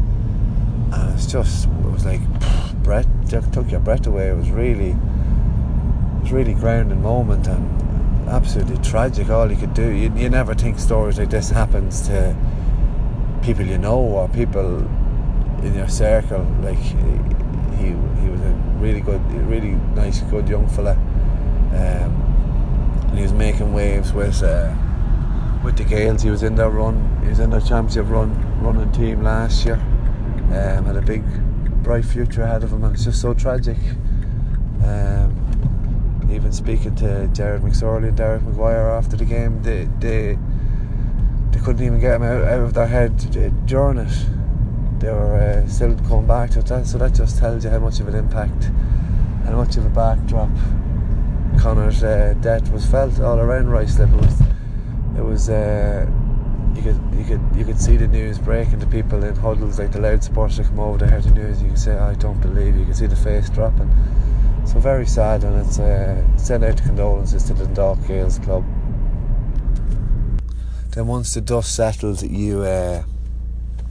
and 0.91 1.13
it's 1.13 1.25
just 1.25 1.65
it 1.65 1.91
was 1.91 2.05
like 2.05 2.21
breath 2.83 3.07
took 3.29 3.69
your 3.69 3.79
breath 3.79 4.07
away. 4.07 4.29
It 4.29 4.37
was 4.37 4.49
really 4.49 4.91
it 4.91 6.21
was 6.21 6.31
really 6.31 6.53
grounding 6.53 7.01
moment 7.01 7.47
and 7.47 8.29
absolutely 8.29 8.77
tragic. 8.77 9.29
All 9.29 9.49
you 9.49 9.57
could 9.57 9.73
do 9.73 9.89
you, 9.91 10.11
you 10.15 10.29
never 10.29 10.55
think 10.55 10.79
stories 10.79 11.19
like 11.19 11.29
this 11.29 11.49
happens 11.49 12.01
to 12.07 12.35
people 13.43 13.65
you 13.65 13.77
know 13.77 13.99
or 13.99 14.27
people 14.29 14.79
in 15.63 15.73
your 15.75 15.89
circle. 15.89 16.45
Like 16.61 16.77
he 16.77 16.95
he 17.77 17.93
was 18.29 18.41
a 18.41 18.53
really 18.77 19.01
good 19.01 19.21
really 19.47 19.71
nice 19.95 20.21
good 20.21 20.47
young 20.49 20.67
fella. 20.67 20.93
Um, 21.71 22.25
and 23.09 23.17
he 23.17 23.23
was 23.23 23.33
making 23.33 23.73
waves 23.73 24.13
with 24.13 24.41
uh, 24.43 24.73
with 25.63 25.77
the 25.77 25.83
Gaels 25.83 26.21
he 26.21 26.29
was 26.29 26.43
in 26.43 26.55
their 26.55 26.69
run 26.69 27.19
he 27.21 27.29
was 27.29 27.39
in 27.39 27.49
their 27.49 27.61
championship 27.61 28.09
run 28.09 28.31
running 28.61 28.91
team 28.91 29.23
last 29.23 29.65
year 29.65 29.79
um, 30.51 30.85
had 30.85 30.95
a 30.95 31.01
big 31.01 31.23
bright 31.83 32.05
future 32.05 32.43
ahead 32.43 32.63
of 32.63 32.73
him 32.73 32.83
and 32.83 32.95
it's 32.95 33.05
just 33.05 33.21
so 33.21 33.33
tragic. 33.33 33.77
Um, 34.83 36.29
even 36.31 36.51
speaking 36.51 36.95
to 36.95 37.27
Jared 37.33 37.61
McSorley 37.61 38.09
and 38.09 38.17
Derek 38.17 38.41
McGuire 38.43 38.97
after 38.97 39.17
the 39.17 39.25
game 39.25 39.61
they, 39.63 39.85
they 39.99 40.37
they 41.51 41.59
couldn't 41.59 41.83
even 41.83 41.99
get 41.99 42.15
him 42.15 42.23
out, 42.23 42.43
out 42.43 42.59
of 42.61 42.73
their 42.73 42.87
head 42.87 43.65
during 43.65 43.97
it. 43.97 44.25
They 44.99 45.11
were 45.11 45.35
uh, 45.35 45.67
still 45.67 45.95
coming 46.07 46.27
back 46.27 46.51
to 46.51 46.61
that 46.61 46.87
so 46.87 46.97
that 46.97 47.13
just 47.13 47.37
tells 47.39 47.63
you 47.63 47.69
how 47.69 47.79
much 47.79 47.99
of 47.99 48.07
an 48.07 48.15
impact 48.15 48.65
and 48.65 49.49
how 49.49 49.55
much 49.55 49.77
of 49.77 49.85
a 49.85 49.89
backdrop 49.89 50.49
Connor's 51.59 52.03
uh, 52.03 52.35
death 52.41 52.71
was 52.71 52.85
felt 52.85 53.19
all 53.19 53.39
around 53.39 53.65
Ruislip 53.67 54.13
it 54.13 54.21
was 54.21 54.41
it 55.17 55.23
was 55.23 55.49
uh, 55.49 56.05
you 56.75 56.81
could 56.81 56.99
you 57.17 57.25
could 57.25 57.41
you 57.55 57.65
could 57.65 57.79
see 57.79 57.97
the 57.97 58.07
news 58.07 58.37
breaking 58.37 58.79
to 58.79 58.87
people 58.87 59.23
in 59.23 59.35
huddles 59.35 59.79
like 59.79 59.91
the 59.91 59.99
Louth 59.99 60.23
supporters 60.23 60.57
that 60.57 60.67
come 60.67 60.79
over 60.79 60.99
to 60.99 61.07
hear 61.09 61.21
the 61.21 61.31
news 61.31 61.61
you 61.61 61.69
can 61.69 61.77
say 61.77 61.97
I 61.97 62.13
don't 62.15 62.39
believe 62.41 62.75
you. 62.77 62.85
Can 62.85 62.93
see 62.93 63.07
the 63.07 63.15
face 63.15 63.49
dropping. 63.49 63.91
So 64.65 64.79
very 64.79 65.05
sad 65.05 65.43
and 65.43 65.65
it's 65.65 65.79
uh, 65.79 66.23
send 66.37 66.63
out 66.63 66.77
condolences 66.77 67.43
to 67.45 67.53
the 67.53 67.65
Dundalk 67.65 67.99
Gaels 68.07 68.39
club. 68.39 68.63
Then 70.91 71.07
once 71.07 71.33
the 71.33 71.41
dust 71.41 71.75
settled 71.75 72.21
you 72.21 72.61
uh, 72.61 73.03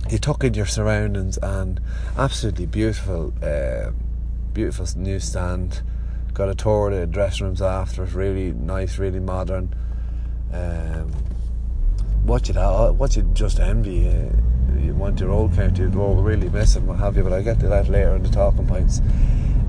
you 0.08 0.18
took 0.18 0.44
in 0.44 0.54
your 0.54 0.66
surroundings 0.66 1.37
and 1.38 1.80
absolutely 2.16 2.66
beautiful 2.66 3.35
uh, 3.42 3.90
beautiful 4.52 4.87
newsstand. 4.97 5.82
Got 6.32 6.49
a 6.49 6.54
tour 6.54 6.90
of 6.90 6.99
the 6.99 7.06
dressing 7.06 7.47
rooms 7.47 7.61
after 7.61 8.04
it 8.04 8.14
really 8.14 8.52
nice 8.52 8.99
really 8.99 9.20
modern. 9.20 9.75
Um, 10.52 11.12
what 12.28 12.47
you 12.47 12.54
what 12.54 13.16
you 13.16 13.23
just 13.32 13.58
envy 13.58 14.06
uh, 14.06 14.28
you 14.78 14.94
want 14.94 15.18
your 15.18 15.30
old 15.30 15.54
county 15.54 15.85
to 15.85 15.88
go 15.88 16.12
really 16.12 16.49
miss 16.50 16.76
it 16.76 16.82
what 16.82 16.99
have 16.99 17.16
you 17.16 17.23
but 17.23 17.32
I'll 17.32 17.42
get 17.42 17.58
to 17.61 17.68
that 17.68 17.88
later 17.88 18.14
in 18.16 18.23
the 18.23 18.28
talking 18.28 18.66
points 18.66 19.00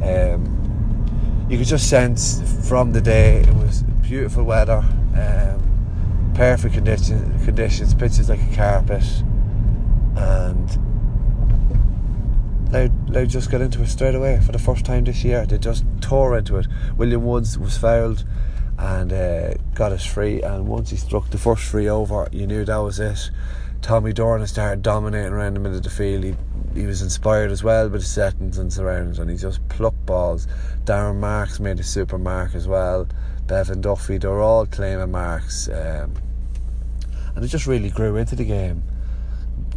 um, 0.04 1.48
you 1.50 1.58
could 1.58 1.68
just 1.68 1.90
sense 1.90 2.68
from 2.68 2.92
the 2.92 3.00
day 3.00 3.38
it 3.38 3.56
was 3.56 3.84
beautiful 4.02 4.44
weather 4.44 4.84
um, 5.16 6.34
perfect 6.36 6.76
conditions 6.76 7.46
conditions 7.46 7.94
pitches 7.94 8.30
like 8.30 8.42
a 8.52 8.56
carpet 8.56 9.06
and 10.18 10.78
they 12.72 12.92
they 13.08 13.26
just 13.26 13.50
got 13.50 13.62
into 13.62 13.82
it 13.82 13.88
straight 13.88 14.16
away 14.16 14.40
for 14.46 14.52
the 14.52 14.60
first 14.60 14.86
time 14.86 15.04
this 15.04 15.24
year. 15.24 15.46
They 15.46 15.58
just 15.58 15.84
tore 16.02 16.38
into 16.38 16.58
it. 16.58 16.68
William 16.98 17.26
Woods 17.26 17.58
was 17.58 17.78
fouled 17.78 18.24
and 18.80 19.12
uh, 19.12 19.54
got 19.74 19.92
us 19.92 20.06
free. 20.06 20.42
And 20.42 20.68
once 20.68 20.90
he 20.90 20.98
struck 20.98 21.30
the 21.30 21.38
first 21.38 21.64
free 21.64 21.90
over, 21.90 22.28
you 22.32 22.48
knew 22.48 22.66
that 22.66 22.78
was 22.78 23.00
it. 23.00 23.30
Tommy 23.82 24.14
Durnin 24.14 24.48
started 24.48 24.82
dominating 24.82 25.32
around 25.32 25.54
the 25.54 25.60
middle 25.60 25.78
of 25.78 25.84
the 25.84 25.90
field. 25.90 26.24
He 26.24 26.36
he 26.76 26.86
was 26.86 27.02
inspired 27.02 27.52
as 27.52 27.64
well 27.64 27.90
by 27.90 27.98
the 27.98 28.04
settings 28.04 28.58
and 28.58 28.72
surroundings, 28.72 29.20
and 29.20 29.30
he 29.30 29.36
just 29.36 29.68
plucked 29.70 30.06
balls. 30.06 30.48
Darren 30.86 31.20
Marks 31.20 31.60
made 31.60 31.80
a 31.80 31.84
super 31.84 32.18
mark 32.18 32.56
as 32.56 32.68
well. 32.68 33.08
Bevan 33.48 33.82
Duffy, 33.82 34.18
they 34.18 34.28
were 34.28 34.42
all 34.42 34.66
claiming 34.66 35.12
marks, 35.12 35.68
um, 35.70 36.14
and 37.36 37.44
it 37.44 37.48
just 37.48 37.66
really 37.66 37.90
grew 37.90 38.16
into 38.18 38.36
the 38.36 38.46
game 38.46 38.84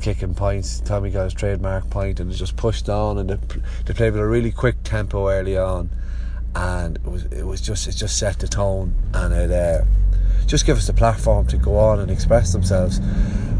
kicking 0.01 0.35
points. 0.35 0.81
Tommy 0.81 1.11
got 1.11 1.25
his 1.25 1.35
trademark 1.35 1.89
point 1.89 2.19
and 2.19 2.31
it 2.31 2.35
just 2.35 2.57
pushed 2.57 2.89
on 2.89 3.19
and 3.19 3.31
they, 3.31 3.39
they 3.87 3.95
played 3.95 4.13
with 4.13 4.21
a 4.21 4.27
really 4.27 4.51
quick 4.51 4.77
tempo 4.83 5.29
early 5.29 5.57
on 5.57 5.91
and 6.55 6.97
it 6.97 7.07
was 7.07 7.25
it 7.25 7.45
was 7.45 7.61
just 7.61 7.89
it 7.89 7.93
just 7.93 8.19
set 8.19 8.39
the 8.39 8.49
tone 8.49 8.95
and 9.15 9.33
it 9.33 9.51
uh, 9.51 9.85
just 10.47 10.67
gave 10.67 10.77
us 10.77 10.87
the 10.87 10.93
platform 10.93 11.47
to 11.47 11.57
go 11.57 11.77
on 11.77 12.01
and 12.01 12.11
express 12.11 12.53
themselves. 12.53 13.01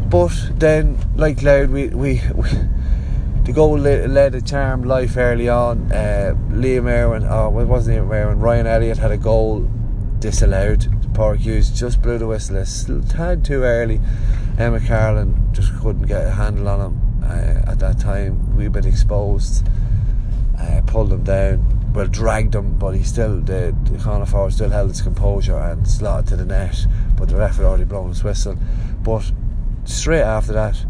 But 0.09 0.33
then, 0.57 0.97
like 1.15 1.41
Louth, 1.41 1.69
we 1.69 1.87
we, 1.87 2.21
we 2.35 2.49
the 3.45 3.51
goal 3.51 3.77
led, 3.77 4.35
a 4.35 4.41
charmed 4.41 4.85
life 4.85 5.17
early 5.17 5.49
on. 5.49 5.91
Uh, 5.91 6.33
Liam 6.49 6.87
Irwin, 6.87 7.25
oh, 7.29 7.59
it 7.59 7.65
wasn't 7.65 7.97
Liam 7.97 8.13
Irwin, 8.13 8.39
Ryan 8.39 8.67
Elliott 8.67 8.97
had 8.97 9.11
a 9.11 9.17
goal 9.17 9.69
disallowed. 10.19 10.87
Park 11.13 11.39
Hughes 11.39 11.69
just 11.69 12.01
blew 12.01 12.17
the 12.17 12.25
whistle 12.25 12.57
a 12.57 13.01
tad 13.03 13.43
too 13.43 13.63
early. 13.63 13.99
Emmet 14.57 14.83
Carolan 14.83 15.49
just 15.51 15.77
couldn't 15.79 16.07
get 16.07 16.25
a 16.25 16.31
handle 16.31 16.69
on 16.69 16.79
him 16.79 17.23
uh, 17.23 17.71
at 17.71 17.79
that 17.79 17.99
time. 17.99 18.55
We've 18.55 18.71
been 18.71 18.87
exposed, 18.87 19.67
uh, 20.59 20.81
pulled 20.85 21.11
him 21.11 21.23
down, 21.23 21.82
well 21.93 22.07
dragged 22.07 22.55
him, 22.55 22.77
but 22.77 22.95
he 22.95 23.03
still 23.03 23.39
the, 23.39 23.75
the 23.85 24.25
forward 24.25 24.53
still 24.53 24.69
held 24.69 24.89
his 24.89 25.01
composure 25.01 25.57
and 25.57 25.87
slotted 25.87 26.27
to 26.27 26.35
the 26.35 26.45
net. 26.45 26.85
But 27.15 27.29
the 27.29 27.35
referee 27.35 27.65
already 27.65 27.83
blown 27.85 28.09
his 28.09 28.23
whistle. 28.23 28.57
But 29.03 29.31
straight 29.85 30.21
after 30.21 30.53
that, 30.53 30.85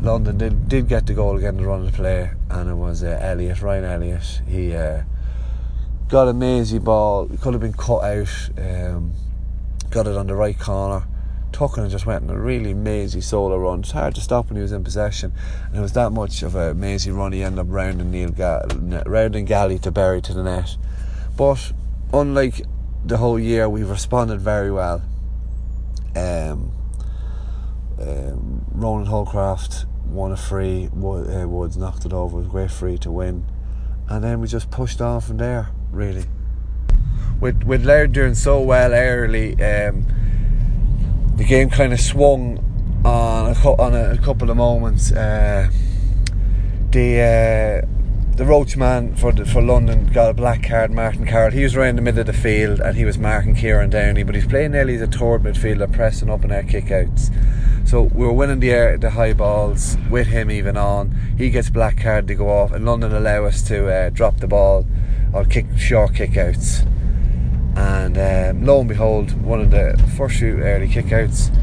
London 0.00 0.38
did, 0.38 0.68
did 0.68 0.88
get 0.88 1.06
the 1.06 1.14
goal 1.14 1.36
again 1.36 1.56
to 1.58 1.66
run 1.66 1.84
the 1.84 1.92
play, 1.92 2.30
and 2.50 2.70
it 2.70 2.74
was 2.74 3.02
uh, 3.02 3.18
Elliott, 3.20 3.62
Ryan 3.62 3.84
Elliott. 3.84 4.42
He 4.46 4.74
uh, 4.74 5.02
got 6.08 6.28
a 6.28 6.32
mazy 6.32 6.78
ball, 6.78 7.28
could 7.40 7.54
have 7.54 7.60
been 7.60 7.72
cut 7.72 8.04
out, 8.04 8.50
um, 8.58 9.12
got 9.90 10.06
it 10.06 10.16
on 10.16 10.28
the 10.28 10.34
right 10.34 10.58
corner 10.58 11.04
Tucken 11.58 11.90
just 11.90 12.06
went 12.06 12.22
on 12.22 12.36
a 12.36 12.38
really 12.38 12.72
mazy 12.72 13.20
solo 13.20 13.58
run. 13.58 13.80
It's 13.80 13.90
hard 13.90 14.14
to 14.14 14.20
stop 14.20 14.48
when 14.48 14.54
he 14.54 14.62
was 14.62 14.70
in 14.70 14.84
possession, 14.84 15.32
and 15.66 15.76
it 15.76 15.80
was 15.80 15.92
that 15.94 16.10
much 16.10 16.44
of 16.44 16.54
a 16.54 16.72
mazy 16.72 17.10
run. 17.10 17.32
He 17.32 17.42
ended 17.42 17.58
up 17.58 17.66
rounding 17.68 18.12
Neil 18.12 18.30
Ga- 18.30 18.62
rounding 19.06 19.44
Galley 19.44 19.80
to 19.80 19.90
bury 19.90 20.22
to 20.22 20.32
the 20.32 20.44
net. 20.44 20.76
But 21.36 21.72
unlike 22.12 22.62
the 23.04 23.16
whole 23.16 23.40
year 23.40 23.68
we've 23.68 23.90
responded 23.90 24.40
very 24.40 24.70
well. 24.70 25.02
Um, 26.14 26.70
um, 28.00 28.64
Ronan 28.70 29.06
Holcroft 29.06 29.86
won 30.06 30.30
a 30.30 30.36
free. 30.36 30.86
uh, 30.86 31.48
Woods 31.48 31.76
knocked 31.76 32.04
it 32.04 32.12
over. 32.12 32.36
It 32.36 32.38
was 32.38 32.46
a 32.46 32.50
great 32.50 32.70
free 32.70 32.98
to 32.98 33.10
win, 33.10 33.44
and 34.08 34.22
then 34.22 34.40
we 34.40 34.46
just 34.46 34.70
pushed 34.70 35.00
on 35.00 35.20
from 35.20 35.38
there. 35.38 35.70
Really, 35.90 36.26
with 37.40 37.64
with 37.64 37.84
Laird 37.84 38.12
doing 38.12 38.36
so 38.36 38.60
well 38.60 38.92
early, 38.94 39.60
um, 39.60 40.06
the 41.38 41.44
game 41.44 41.70
kind 41.70 41.92
of 41.92 42.00
swung 42.00 42.58
on 43.04 43.54
a, 43.54 43.70
on 43.80 43.94
a, 43.94 44.18
couple 44.18 44.50
of 44.50 44.56
moments. 44.56 45.12
Uh, 45.12 45.70
the 46.90 47.84
uh, 47.84 48.36
the 48.36 48.44
roach 48.44 48.76
man 48.76 49.14
for 49.14 49.32
the, 49.32 49.46
for 49.46 49.62
London 49.62 50.08
got 50.08 50.30
a 50.30 50.34
black 50.34 50.64
card, 50.64 50.90
Martin 50.90 51.26
Carroll. 51.26 51.52
He 51.52 51.62
was 51.62 51.76
around 51.76 51.96
the 51.96 52.02
middle 52.02 52.20
of 52.20 52.26
the 52.26 52.32
field 52.32 52.80
and 52.80 52.96
he 52.96 53.04
was 53.04 53.18
marking 53.18 53.54
Kieran 53.54 53.90
Downey, 53.90 54.24
but 54.24 54.34
he's 54.34 54.46
playing 54.46 54.72
nearly 54.72 54.96
as 54.96 55.02
a 55.02 55.06
third 55.06 55.42
midfielder, 55.42 55.92
pressing 55.92 56.28
up 56.28 56.44
in 56.44 56.50
our 56.50 56.62
kickouts. 56.62 57.32
So 57.88 58.02
we 58.02 58.26
were 58.26 58.32
winning 58.32 58.60
the 58.60 58.70
air, 58.70 58.98
the 58.98 59.10
high 59.10 59.32
balls 59.32 59.96
with 60.10 60.26
him 60.26 60.50
even 60.50 60.76
on. 60.76 61.10
He 61.38 61.50
gets 61.50 61.70
black 61.70 61.98
card 61.98 62.26
to 62.28 62.34
go 62.34 62.48
off, 62.48 62.72
and 62.72 62.84
London 62.84 63.12
allow 63.12 63.44
us 63.44 63.62
to 63.62 63.88
uh, 63.88 64.10
drop 64.10 64.38
the 64.38 64.48
ball 64.48 64.86
or 65.32 65.44
kick 65.44 65.66
short 65.76 66.14
kickouts. 66.14 66.86
And 67.78 68.18
um, 68.18 68.66
lo 68.66 68.80
and 68.80 68.88
behold, 68.88 69.40
one 69.40 69.60
of 69.60 69.70
the 69.70 69.96
first 70.16 70.38
few 70.38 70.58
early 70.58 70.88
kickouts, 70.88 71.54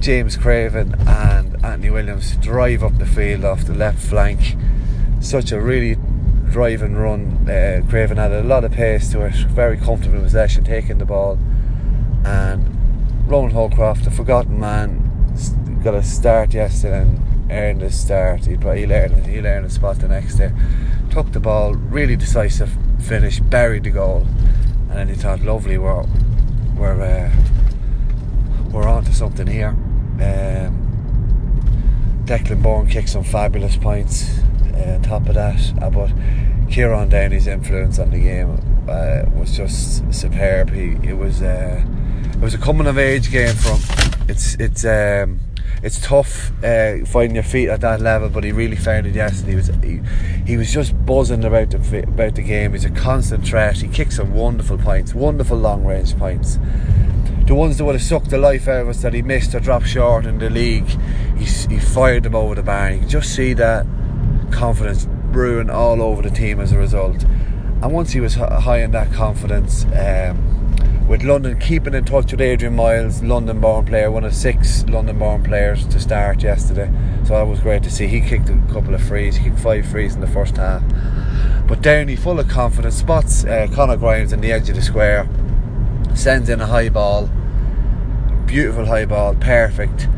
James 0.00 0.36
Craven 0.36 0.94
and 1.08 1.54
Anthony 1.64 1.88
Williams 1.88 2.36
drive 2.36 2.84
up 2.84 2.98
the 2.98 3.06
field 3.06 3.42
off 3.42 3.64
the 3.64 3.72
left 3.72 3.98
flank. 3.98 4.54
Such 5.20 5.52
a 5.52 5.60
really 5.60 5.96
drive 6.50 6.82
and 6.82 7.00
run. 7.00 7.48
Uh, 7.48 7.80
Craven 7.88 8.18
had 8.18 8.32
a 8.32 8.42
lot 8.42 8.64
of 8.64 8.72
pace 8.72 9.10
to 9.12 9.22
it, 9.22 9.34
very 9.48 9.78
comfortable 9.78 10.20
possession, 10.20 10.62
taking 10.62 10.98
the 10.98 11.06
ball. 11.06 11.38
And 12.26 13.26
Ronan 13.26 13.52
Holcroft, 13.52 14.04
the 14.04 14.10
forgotten 14.10 14.60
man, 14.60 15.10
got 15.82 15.94
a 15.94 16.02
start 16.02 16.52
yesterday 16.52 17.00
and 17.00 17.50
earned 17.50 17.82
a 17.82 17.90
start. 17.90 18.44
He'll, 18.44 18.60
he'll, 18.60 18.92
earn, 18.92 19.24
he'll 19.24 19.46
earn 19.46 19.64
a 19.64 19.70
spot 19.70 20.00
the 20.00 20.08
next 20.08 20.34
day. 20.34 20.52
Took 21.10 21.32
the 21.32 21.40
ball, 21.40 21.72
really 21.72 22.14
decisive 22.14 22.76
finish, 23.00 23.40
buried 23.40 23.84
the 23.84 23.90
goal, 23.90 24.26
and 24.96 25.10
he 25.10 25.16
thought, 25.16 25.42
lovely, 25.42 25.78
we're 25.78 26.04
we're 26.76 27.00
uh, 27.00 27.30
we're 28.72 28.88
on 28.88 29.04
to 29.04 29.14
something 29.14 29.46
here. 29.46 29.68
Um, 29.68 30.82
Declan 32.24 32.62
Byrne 32.62 32.88
kicked 32.88 33.10
some 33.10 33.24
fabulous 33.24 33.76
points. 33.76 34.38
Uh, 34.74 34.98
top 35.02 35.28
of 35.28 35.34
that, 35.34 35.60
uh, 35.82 35.90
but 35.90 36.10
Kieran 36.70 37.08
Downey's 37.08 37.46
influence 37.46 37.98
on 37.98 38.10
the 38.10 38.18
game 38.18 38.58
uh, 38.88 39.24
was 39.38 39.56
just 39.56 40.12
superb. 40.12 40.70
He 40.70 40.96
it 41.06 41.16
was 41.16 41.42
uh, 41.42 41.84
it 42.32 42.40
was 42.40 42.54
a 42.54 42.58
coming 42.58 42.86
of 42.86 42.98
age 42.98 43.30
game 43.30 43.54
from 43.54 43.78
it's 44.28 44.54
it's 44.54 44.84
um, 44.84 45.40
it's 45.86 46.00
tough 46.00 46.50
uh, 46.64 47.04
finding 47.04 47.36
your 47.36 47.44
feet 47.44 47.68
at 47.68 47.80
that 47.80 48.00
level, 48.00 48.28
but 48.28 48.42
he 48.42 48.50
really 48.50 48.74
found 48.74 49.06
it 49.06 49.14
yesterday. 49.14 49.52
He 49.52 49.56
was 49.56 49.68
he, 49.68 50.00
he 50.44 50.56
was 50.56 50.72
just 50.72 51.06
buzzing 51.06 51.44
about 51.44 51.70
the 51.70 52.02
about 52.02 52.34
the 52.34 52.42
game. 52.42 52.72
He's 52.72 52.84
a 52.84 52.90
constant 52.90 53.46
threat. 53.46 53.76
He 53.76 53.86
kicks 53.86 54.16
some 54.16 54.34
wonderful 54.34 54.78
points, 54.78 55.14
wonderful 55.14 55.56
long 55.56 55.84
range 55.84 56.18
points. 56.18 56.58
The 57.46 57.54
ones 57.54 57.78
that 57.78 57.84
would 57.84 57.94
have 57.94 58.02
sucked 58.02 58.30
the 58.30 58.38
life 58.38 58.66
out 58.66 58.82
of 58.82 58.88
us 58.88 59.02
that 59.02 59.14
he 59.14 59.22
missed 59.22 59.54
or 59.54 59.60
dropped 59.60 59.86
short 59.86 60.26
in 60.26 60.38
the 60.40 60.50
league, 60.50 60.88
he, 61.38 61.44
he 61.44 61.78
fired 61.78 62.24
them 62.24 62.34
over 62.34 62.56
the 62.56 62.64
bar. 62.64 62.90
You 62.90 62.98
can 62.98 63.08
just 63.08 63.32
see 63.32 63.52
that 63.52 63.86
confidence 64.50 65.06
brewing 65.30 65.70
all 65.70 66.02
over 66.02 66.20
the 66.20 66.30
team 66.30 66.58
as 66.58 66.72
a 66.72 66.78
result. 66.78 67.22
And 67.22 67.92
once 67.92 68.10
he 68.10 68.18
was 68.18 68.34
high 68.34 68.80
in 68.82 68.90
that 68.90 69.12
confidence, 69.12 69.84
um, 69.84 70.65
with 71.08 71.22
London 71.22 71.58
keeping 71.60 71.94
in 71.94 72.04
touch 72.04 72.32
with 72.32 72.40
Adrian 72.40 72.74
Miles, 72.74 73.22
London 73.22 73.60
born 73.60 73.86
player, 73.86 74.10
one 74.10 74.24
of 74.24 74.34
six 74.34 74.84
London 74.86 75.18
born 75.18 75.42
players 75.42 75.86
to 75.86 76.00
start 76.00 76.42
yesterday. 76.42 76.90
So 77.24 77.34
that 77.34 77.46
was 77.46 77.60
great 77.60 77.84
to 77.84 77.90
see. 77.90 78.08
He 78.08 78.20
kicked 78.20 78.48
a 78.48 78.60
couple 78.72 78.94
of 78.94 79.02
frees, 79.02 79.36
he 79.36 79.44
kicked 79.44 79.60
five 79.60 79.86
frees 79.86 80.16
in 80.16 80.20
the 80.20 80.26
first 80.26 80.56
half. 80.56 80.82
But 81.68 81.80
Downey, 81.80 82.16
full 82.16 82.40
of 82.40 82.48
confidence, 82.48 82.96
spots 82.96 83.44
uh, 83.44 83.68
Conor 83.72 83.96
Grimes 83.96 84.32
on 84.32 84.40
the 84.40 84.50
edge 84.50 84.68
of 84.68 84.74
the 84.74 84.82
square, 84.82 85.28
sends 86.14 86.48
in 86.48 86.60
a 86.60 86.66
high 86.66 86.88
ball, 86.88 87.30
beautiful 88.46 88.86
high 88.86 89.04
ball, 89.04 89.36
perfect. 89.36 90.08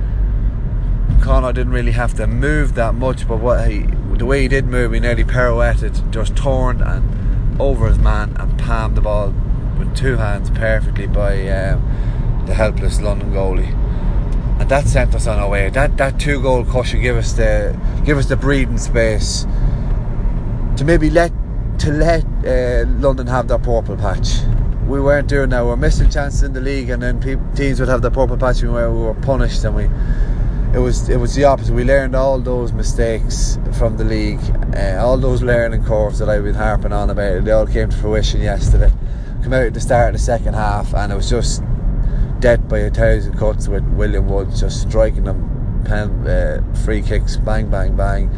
Conor 1.21 1.53
didn't 1.53 1.73
really 1.73 1.93
have 1.93 2.15
to 2.15 2.27
move 2.27 2.75
that 2.77 2.95
much, 2.95 3.29
but 3.29 3.41
what 3.41 3.71
he, 3.71 3.81
the 4.17 4.25
way 4.25 4.43
he 4.43 4.49
did 4.49 4.65
move, 4.65 4.93
he 4.93 5.01
nearly 5.01 5.25
pirouetted, 5.25 6.11
just 6.11 6.35
turned 6.35 6.81
and 6.81 7.61
over 7.61 7.89
his 7.89 7.99
man 7.99 8.35
and 8.39 8.59
palmed 8.59 8.97
the 8.97 9.01
ball 9.01 9.35
with 9.79 9.97
two 9.97 10.17
hands 10.17 10.51
perfectly 10.51 11.07
by 11.07 11.49
um, 11.49 12.45
the 12.47 12.55
helpless 12.55 13.01
London 13.01 13.33
goalie. 13.33 13.73
And 14.61 14.69
that 14.71 14.89
sent 14.89 15.15
us 15.15 15.27
on 15.27 15.39
our 15.39 15.49
way. 15.49 15.71
That 15.71 15.97
that 15.99 16.19
two 16.19 16.43
goal 16.43 16.65
cushion 16.65 17.01
give 17.01 17.17
us 17.17 17.33
the 17.33 17.79
give 18.05 18.19
us 18.19 18.27
the 18.27 18.37
breathing 18.37 18.79
space 18.79 19.47
to 20.77 20.85
maybe 20.85 21.11
let 21.11 21.33
to 21.79 21.93
let 21.93 22.25
uh, 22.45 22.89
London 22.99 23.29
have 23.29 23.47
their 23.47 23.59
purple 23.59 23.97
patch. 23.97 24.41
We 24.87 25.01
weren't 25.01 25.29
doing 25.29 25.51
that. 25.51 25.63
We 25.63 25.69
were 25.69 25.77
missing 25.77 26.11
chances 26.11 26.43
in 26.43 26.55
the 26.55 26.61
league, 26.61 26.91
and 26.91 27.01
then 27.03 27.21
pe- 27.21 27.37
teams 27.55 27.79
would 27.79 27.89
have 27.89 28.03
the 28.03 28.11
purple 28.11 28.37
patch, 28.37 28.63
and 28.63 28.75
we 28.75 28.81
were, 28.81 28.93
we 28.93 29.01
were 29.01 29.15
punished. 29.15 29.63
And 29.63 29.77
we 29.77 29.85
it 30.75 30.83
was 30.83 31.09
it 31.09 31.19
was 31.19 31.37
the 31.37 31.45
opposite. 31.45 31.73
We 31.73 31.85
learned 31.85 32.17
all 32.17 32.41
those 32.41 32.73
mistakes 32.73 33.59
from 33.75 33.97
the 33.97 34.05
league, 34.05 34.41
uh, 34.77 34.99
all 35.01 35.19
those 35.19 35.41
learning 35.41 35.85
curves 35.85 36.19
that 36.19 36.29
I've 36.29 36.43
been 36.43 36.57
harping 36.57 36.93
on 36.93 37.11
about. 37.11 37.45
They 37.45 37.53
all 37.53 37.67
came 37.67 37.91
to 37.91 37.97
fruition 37.97 38.41
yesterday 38.41 38.91
come 39.49 39.61
out 39.61 39.67
at 39.67 39.73
the 39.73 39.81
start 39.81 40.09
of 40.09 40.13
the 40.13 40.19
second 40.19 40.53
half, 40.53 40.93
and 40.93 41.11
it 41.11 41.17
was 41.17 41.31
just 41.31 41.63
dead 42.39 42.69
by 42.69 42.81
a 42.81 42.91
thousand 42.91 43.39
cuts 43.39 43.67
with 43.67 43.83
William 43.95 44.29
Woods 44.29 44.61
just 44.61 44.83
striking 44.83 45.25
them 45.25 45.83
pen 45.87 46.27
uh, 46.29 46.63
free 46.85 47.01
kicks, 47.01 47.39
bang, 47.39 47.71
bang, 47.71 47.97
bang. 47.97 48.31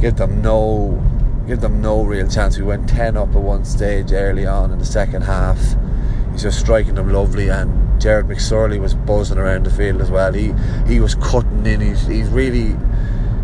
Give 0.00 0.16
them 0.16 0.42
no, 0.42 1.00
give 1.46 1.60
them 1.60 1.80
no 1.80 2.02
real 2.02 2.26
chance. 2.26 2.58
We 2.58 2.64
went 2.64 2.88
ten 2.88 3.16
up 3.16 3.28
at 3.28 3.40
one 3.40 3.64
stage 3.64 4.10
early 4.10 4.44
on 4.44 4.72
in 4.72 4.80
the 4.80 4.84
second 4.84 5.22
half. 5.22 5.60
He's 6.32 6.42
just 6.42 6.58
striking 6.58 6.96
them 6.96 7.12
lovely, 7.12 7.48
and 7.48 8.00
Jared 8.00 8.26
McSorley 8.26 8.80
was 8.80 8.94
buzzing 8.94 9.38
around 9.38 9.66
the 9.66 9.70
field 9.70 10.00
as 10.00 10.10
well. 10.10 10.32
He 10.32 10.52
he 10.88 10.98
was 10.98 11.14
cutting 11.14 11.64
in. 11.64 11.80
He's 11.80 12.04
he's 12.08 12.28
really 12.28 12.76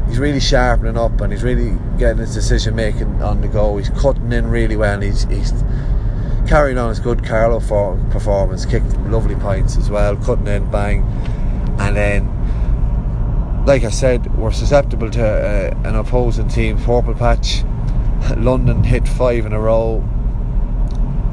he's 0.08 0.18
really 0.18 0.40
sharpening 0.40 0.96
up 0.96 1.20
and 1.20 1.32
he's 1.32 1.44
really 1.44 1.78
getting 1.98 2.18
his 2.18 2.34
decision 2.34 2.74
making 2.74 3.22
on 3.22 3.42
the 3.42 3.48
go. 3.48 3.76
He's 3.76 3.90
cutting 3.90 4.32
in 4.32 4.48
really 4.48 4.76
well. 4.76 5.00
he's 5.00 5.22
he's 5.24 5.52
carrying 6.46 6.78
on 6.78 6.88
his 6.88 7.00
good 7.00 7.24
Carlow 7.24 7.60
for 7.60 7.96
performance, 8.10 8.64
kicked 8.64 8.96
lovely 9.00 9.34
points 9.36 9.76
as 9.76 9.90
well, 9.90 10.16
cutting 10.16 10.46
in, 10.46 10.70
bang, 10.70 11.02
and 11.78 11.96
then, 11.96 13.64
like 13.66 13.84
I 13.84 13.90
said, 13.90 14.36
we're 14.36 14.52
susceptible 14.52 15.10
to 15.10 15.24
uh, 15.24 15.88
an 15.88 15.96
opposing 15.96 16.48
team 16.48 16.78
purple 16.78 17.14
patch. 17.14 17.62
London 18.36 18.82
hit 18.84 19.06
five 19.06 19.46
in 19.46 19.52
a 19.52 19.60
row, 19.60 19.98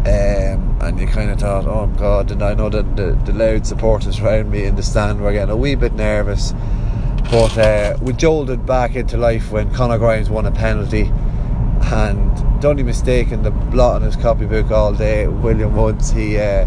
um, 0.06 0.78
and 0.82 1.00
you 1.00 1.08
kind 1.08 1.30
of 1.30 1.40
thought, 1.40 1.66
oh 1.66 1.88
God, 1.98 2.32
and 2.32 2.44
I 2.44 2.54
know 2.54 2.70
that 2.70 2.96
the, 2.96 3.18
the 3.26 3.34
Louth 3.34 3.66
supporters 3.66 4.20
around 4.20 4.52
me 4.52 4.66
in 4.66 4.76
the 4.76 4.84
stand 4.84 5.22
were 5.22 5.32
getting 5.32 5.52
a 5.52 5.58
wee 5.58 5.76
bit 5.76 5.94
nervous. 5.94 6.54
But 7.32 7.58
uh, 7.58 7.98
we 8.02 8.14
jolted 8.14 8.66
back 8.66 8.96
into 8.96 9.18
life 9.18 9.52
when 9.52 9.74
Conor 9.74 9.98
Grimes 9.98 10.30
won 10.30 10.46
a 10.46 10.52
penalty 10.52 11.12
and 11.84 12.53
don't 12.64 12.78
be 12.78 12.84
mistaken 12.84 13.44
the 13.44 13.52
blot 13.52 13.98
on 13.98 14.02
his 14.04 14.16
copybook 14.16 14.72
all 14.72 14.94
day 14.94 15.28
William 15.28 15.76
Woods 15.76 16.12
he 16.12 16.38
uh, 16.40 16.66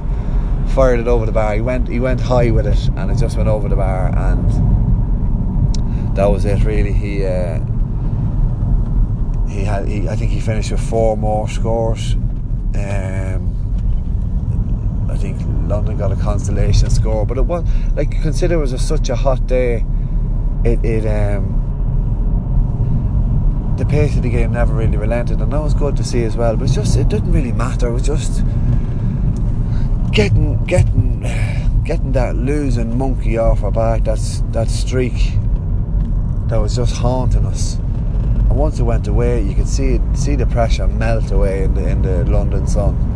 fired 0.74 1.00
it 1.00 1.06
over 1.08 1.24
the 1.24 1.32
bar. 1.32 1.54
He 1.54 1.62
went 1.62 1.88
he 1.88 2.00
went 2.00 2.20
high 2.20 2.50
with 2.50 2.66
it 2.66 2.88
and 2.98 3.10
it 3.10 3.16
just 3.16 3.38
went 3.38 3.48
over 3.48 3.66
the 3.66 3.76
bar 3.76 4.08
and 4.14 4.46
that 6.14 6.26
was 6.26 6.44
it 6.44 6.64
really. 6.64 6.92
He 6.92 7.24
uh, 7.24 7.60
he 9.48 9.64
had 9.64 9.88
he, 9.88 10.06
I 10.06 10.16
think 10.16 10.32
he 10.32 10.40
finished 10.40 10.70
with 10.70 10.86
four 10.86 11.16
more 11.16 11.48
scores. 11.48 12.12
Um, 12.74 13.54
I 15.10 15.16
think 15.16 15.40
London 15.66 15.96
got 15.96 16.12
a 16.12 16.16
constellation 16.16 16.90
score 16.90 17.24
but 17.24 17.38
it 17.38 17.46
was 17.46 17.64
like 17.94 18.10
consider 18.20 18.56
it 18.56 18.58
was 18.58 18.74
a, 18.74 18.78
such 18.78 19.08
a 19.08 19.16
hot 19.16 19.46
day. 19.46 19.82
It, 20.62 20.84
it 20.84 21.06
um 21.06 21.65
the 23.76 23.84
pace 23.84 24.16
of 24.16 24.22
the 24.22 24.30
game 24.30 24.52
never 24.52 24.72
really 24.72 24.96
relented, 24.96 25.40
and 25.40 25.52
that 25.52 25.60
was 25.60 25.74
good 25.74 25.96
to 25.96 26.04
see 26.04 26.24
as 26.24 26.36
well. 26.36 26.56
But 26.56 26.64
it's 26.64 26.74
just 26.74 26.96
it 26.96 27.08
didn't 27.08 27.32
really 27.32 27.52
matter. 27.52 27.88
It 27.88 27.92
was 27.92 28.02
just 28.02 28.42
getting 30.12 30.64
getting 30.64 31.20
getting 31.84 32.12
that 32.12 32.36
losing 32.36 32.96
monkey 32.96 33.36
off 33.36 33.62
our 33.62 33.70
back. 33.70 34.04
That's 34.04 34.40
that 34.52 34.68
streak 34.68 35.32
that 36.48 36.56
was 36.56 36.76
just 36.76 36.96
haunting 36.96 37.44
us. 37.44 37.74
And 37.74 38.56
once 38.56 38.78
it 38.78 38.84
went 38.84 39.08
away, 39.08 39.42
you 39.42 39.54
could 39.54 39.68
see 39.68 40.00
see 40.14 40.36
the 40.36 40.46
pressure 40.46 40.86
melt 40.86 41.30
away 41.30 41.64
in 41.64 41.74
the 41.74 41.86
in 41.86 42.02
the 42.02 42.24
London 42.24 42.66
sun. 42.66 43.12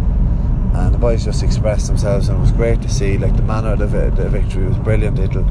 And 0.74 0.94
the 0.94 0.98
boys 0.98 1.24
just 1.24 1.42
expressed 1.42 1.88
themselves, 1.88 2.28
and 2.28 2.38
it 2.38 2.40
was 2.40 2.52
great 2.52 2.80
to 2.82 2.88
see. 2.88 3.18
Like 3.18 3.34
the 3.34 3.42
manner 3.42 3.72
of 3.72 3.78
the, 3.78 3.86
the 3.86 4.28
victory 4.28 4.66
was 4.66 4.76
brilliant. 4.78 5.18
It'll 5.18 5.48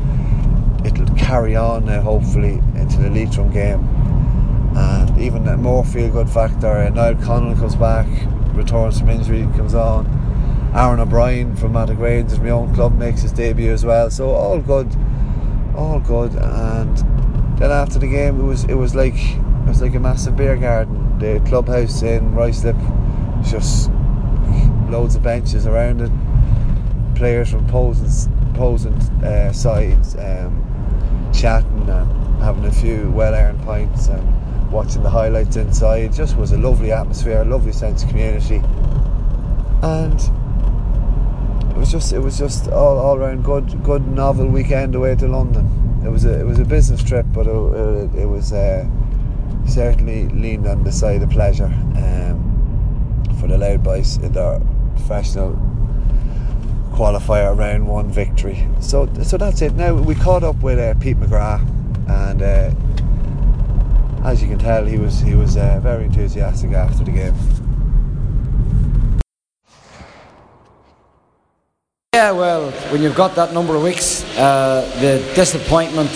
it'll 0.85 1.13
carry 1.15 1.55
on 1.55 1.85
now, 1.85 2.01
hopefully, 2.01 2.61
into 2.75 3.01
the 3.01 3.09
Leitrim 3.09 3.51
game 3.51 3.98
and 4.75 5.19
even 5.19 5.47
a 5.47 5.57
more 5.57 5.83
feel 5.83 6.09
good 6.11 6.29
factor. 6.29 6.67
Uh, 6.67 6.89
Niall 6.89 7.15
Connell 7.15 7.55
comes 7.55 7.75
back, 7.75 8.07
returns 8.53 8.99
from 8.99 9.09
injury, 9.09 9.41
comes 9.55 9.73
on, 9.73 10.05
Aaron 10.75 10.99
O'Brien 10.99 11.55
from 11.55 11.73
Mattock 11.73 11.97
Rangers, 11.97 12.39
my 12.39 12.49
own 12.51 12.73
club, 12.75 12.97
makes 12.97 13.21
his 13.23 13.31
debut 13.31 13.71
as 13.71 13.83
well. 13.83 14.09
So 14.11 14.29
all 14.29 14.59
good, 14.59 14.95
all 15.75 15.99
good. 15.99 16.35
And 16.35 16.95
then 17.57 17.71
after 17.71 17.97
the 17.97 18.07
game, 18.07 18.39
it 18.39 18.43
was 18.43 18.65
it 18.65 18.75
was 18.75 18.93
like 18.93 19.15
it 19.15 19.67
was 19.67 19.81
like 19.81 19.95
a 19.95 19.99
massive 19.99 20.35
beer 20.35 20.55
garden. 20.55 21.17
The 21.19 21.41
clubhouse 21.47 22.01
in 22.03 22.33
Ruislip, 22.33 22.77
just 23.49 23.89
loads 24.89 25.15
of 25.15 25.23
benches 25.23 25.65
around 25.65 26.01
it. 26.01 26.11
Players 27.15 27.49
from 27.49 27.65
opposing 27.65 28.31
opposing 28.53 28.93
uh, 29.23 29.51
sides 29.51 30.15
um, 30.15 31.31
chatting 31.33 31.89
and 31.89 32.41
having 32.43 32.65
a 32.65 32.71
few 32.71 33.09
well-earned 33.11 33.61
pints 33.63 34.07
and 34.07 34.21
watching 34.71 35.03
the 35.03 35.09
highlights 35.09 35.55
inside. 35.55 36.03
It 36.03 36.13
just 36.13 36.37
was 36.37 36.51
a 36.51 36.57
lovely 36.57 36.91
atmosphere, 36.91 37.41
a 37.41 37.45
lovely 37.45 37.71
sense 37.71 38.03
of 38.03 38.09
community, 38.09 38.61
and 39.81 40.19
it 41.71 41.77
was 41.77 41.91
just 41.91 42.13
it 42.13 42.19
was 42.19 42.37
just 42.37 42.67
all, 42.69 42.97
all 42.97 43.15
around 43.15 43.43
good 43.43 43.83
good 43.83 44.07
novel 44.07 44.47
weekend 44.47 44.95
away 44.95 45.15
to 45.15 45.27
London. 45.27 46.01
It 46.05 46.09
was 46.09 46.25
a 46.25 46.39
it 46.39 46.43
was 46.45 46.59
a 46.59 46.65
business 46.65 47.03
trip, 47.03 47.25
but 47.33 47.47
it, 47.47 47.51
it, 47.51 48.21
it 48.21 48.25
was 48.25 48.53
uh, 48.53 48.85
certainly 49.67 50.27
leaned 50.29 50.67
on 50.67 50.83
the 50.83 50.91
side 50.91 51.21
of 51.21 51.29
pleasure 51.29 51.65
um, 51.65 53.23
for 53.39 53.47
the 53.47 53.57
Louth 53.57 53.83
Boys 53.83 54.17
in 54.17 54.31
their 54.33 54.59
professional 54.95 55.57
qualifier 56.91 57.57
round 57.57 57.87
one 57.87 58.09
victory. 58.09 58.67
So 58.81 59.09
so 59.23 59.37
that's 59.37 59.61
it. 59.61 59.73
Now 59.73 59.93
we 59.93 60.15
caught 60.15 60.43
up 60.43 60.61
with 60.61 60.79
uh, 60.79 60.93
Pete 60.99 61.17
McGrath, 61.17 61.65
and 62.09 62.41
uh, 62.41 62.71
as 64.29 64.43
you 64.43 64.47
can 64.47 64.59
tell, 64.59 64.85
he 64.85 64.97
was 64.97 65.19
he 65.21 65.33
was 65.33 65.57
uh, 65.57 65.79
very 65.81 66.05
enthusiastic 66.05 66.71
after 66.71 67.03
the 67.03 67.11
game. 67.11 67.33
Yeah, 72.13 72.31
well, 72.31 72.69
when 72.91 73.01
you've 73.01 73.15
got 73.15 73.33
that 73.35 73.53
number 73.53 73.75
of 73.75 73.81
weeks, 73.81 74.23
uh, 74.37 74.81
the 75.01 75.17
disappointment 75.33 76.09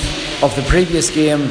of 0.43 0.55
the 0.55 0.63
previous 0.67 1.09
game 1.09 1.49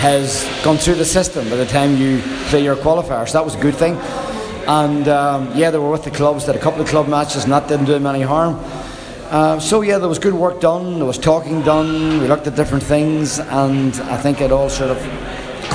has 0.00 0.44
gone 0.62 0.76
through 0.76 0.96
the 0.96 1.04
system 1.04 1.48
by 1.48 1.56
the 1.56 1.66
time 1.66 1.96
you 1.96 2.20
play 2.50 2.62
your 2.62 2.76
qualifiers. 2.76 3.32
That 3.32 3.44
was 3.44 3.54
a 3.54 3.60
good 3.60 3.74
thing. 3.74 3.96
And 4.66 5.08
um, 5.08 5.50
yeah, 5.54 5.70
they 5.70 5.78
were 5.78 5.90
with 5.90 6.04
the 6.04 6.10
clubs, 6.10 6.44
did 6.44 6.56
a 6.56 6.58
couple 6.58 6.82
of 6.82 6.88
club 6.88 7.08
matches, 7.08 7.44
and 7.44 7.52
that 7.52 7.68
didn't 7.68 7.86
do 7.86 7.92
them 7.92 8.06
any 8.06 8.22
harm. 8.22 8.56
Uh, 9.30 9.58
so 9.58 9.80
yeah, 9.80 9.96
there 9.98 10.08
was 10.08 10.18
good 10.18 10.34
work 10.34 10.60
done, 10.60 10.96
there 10.96 11.06
was 11.06 11.18
talking 11.18 11.62
done, 11.62 12.20
we 12.20 12.28
looked 12.28 12.46
at 12.46 12.54
different 12.54 12.84
things, 12.84 13.38
and 13.40 13.94
I 14.02 14.16
think 14.16 14.40
it 14.40 14.52
all 14.52 14.68
sort 14.68 14.90
of 14.90 14.98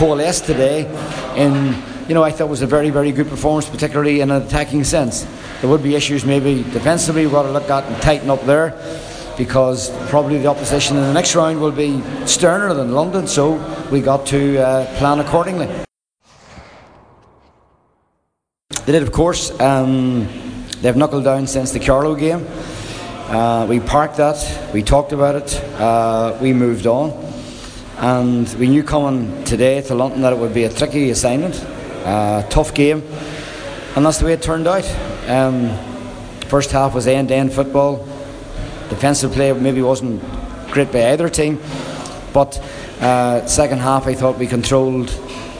coalesced 0.01 0.45
today 0.45 0.87
in, 1.35 1.75
you 2.07 2.15
know, 2.15 2.23
I 2.23 2.31
thought 2.31 2.49
was 2.49 2.63
a 2.63 2.65
very, 2.65 2.89
very 2.89 3.11
good 3.11 3.29
performance, 3.29 3.69
particularly 3.69 4.21
in 4.21 4.31
an 4.31 4.41
attacking 4.41 4.83
sense. 4.83 5.27
There 5.61 5.69
would 5.69 5.83
be 5.83 5.93
issues 5.93 6.25
maybe 6.25 6.63
defensively 6.63 7.21
we've 7.21 7.31
got 7.31 7.43
to 7.43 7.51
look 7.51 7.69
at 7.69 7.83
and 7.83 8.01
tighten 8.01 8.31
up 8.31 8.41
there 8.41 8.71
because 9.37 9.91
probably 10.09 10.39
the 10.39 10.47
opposition 10.47 10.97
in 10.97 11.03
the 11.03 11.13
next 11.13 11.35
round 11.35 11.61
will 11.61 11.71
be 11.71 12.01
sterner 12.25 12.73
than 12.73 12.93
London, 12.93 13.27
so 13.27 13.53
we 13.91 14.01
got 14.01 14.25
to 14.25 14.57
uh, 14.57 14.97
plan 14.97 15.19
accordingly. 15.19 15.67
They 18.85 18.93
did, 18.93 19.03
of 19.03 19.11
course. 19.11 19.51
Um, 19.59 20.27
they've 20.81 20.97
knuckled 20.97 21.25
down 21.25 21.45
since 21.45 21.73
the 21.73 21.79
Carlow 21.79 22.15
game. 22.15 22.47
Uh, 23.29 23.67
we 23.69 23.79
parked 23.79 24.17
that, 24.17 24.73
we 24.73 24.81
talked 24.81 25.11
about 25.11 25.35
it, 25.35 25.63
uh, 25.79 26.39
we 26.41 26.53
moved 26.53 26.87
on, 26.87 27.30
and 28.01 28.51
we 28.55 28.67
knew 28.67 28.81
coming 28.81 29.43
today 29.43 29.79
to 29.79 29.93
London 29.93 30.21
that 30.21 30.33
it 30.33 30.39
would 30.39 30.55
be 30.55 30.63
a 30.63 30.73
tricky 30.73 31.11
assignment, 31.11 31.63
uh, 32.03 32.41
tough 32.49 32.73
game, 32.73 33.03
and 33.95 34.03
that's 34.03 34.17
the 34.17 34.25
way 34.25 34.33
it 34.33 34.41
turned 34.41 34.67
out. 34.67 34.83
Um, 35.27 35.77
first 36.47 36.71
half 36.71 36.95
was 36.95 37.05
end 37.05 37.29
to 37.29 37.35
end 37.35 37.53
football. 37.53 37.97
Defensive 38.89 39.33
play 39.33 39.53
maybe 39.53 39.83
wasn't 39.83 40.19
great 40.71 40.91
by 40.91 41.11
either 41.11 41.29
team, 41.29 41.61
but 42.33 42.57
uh, 43.01 43.45
second 43.45 43.77
half 43.77 44.07
I 44.07 44.15
thought 44.15 44.39
we 44.39 44.47
controlled 44.47 45.09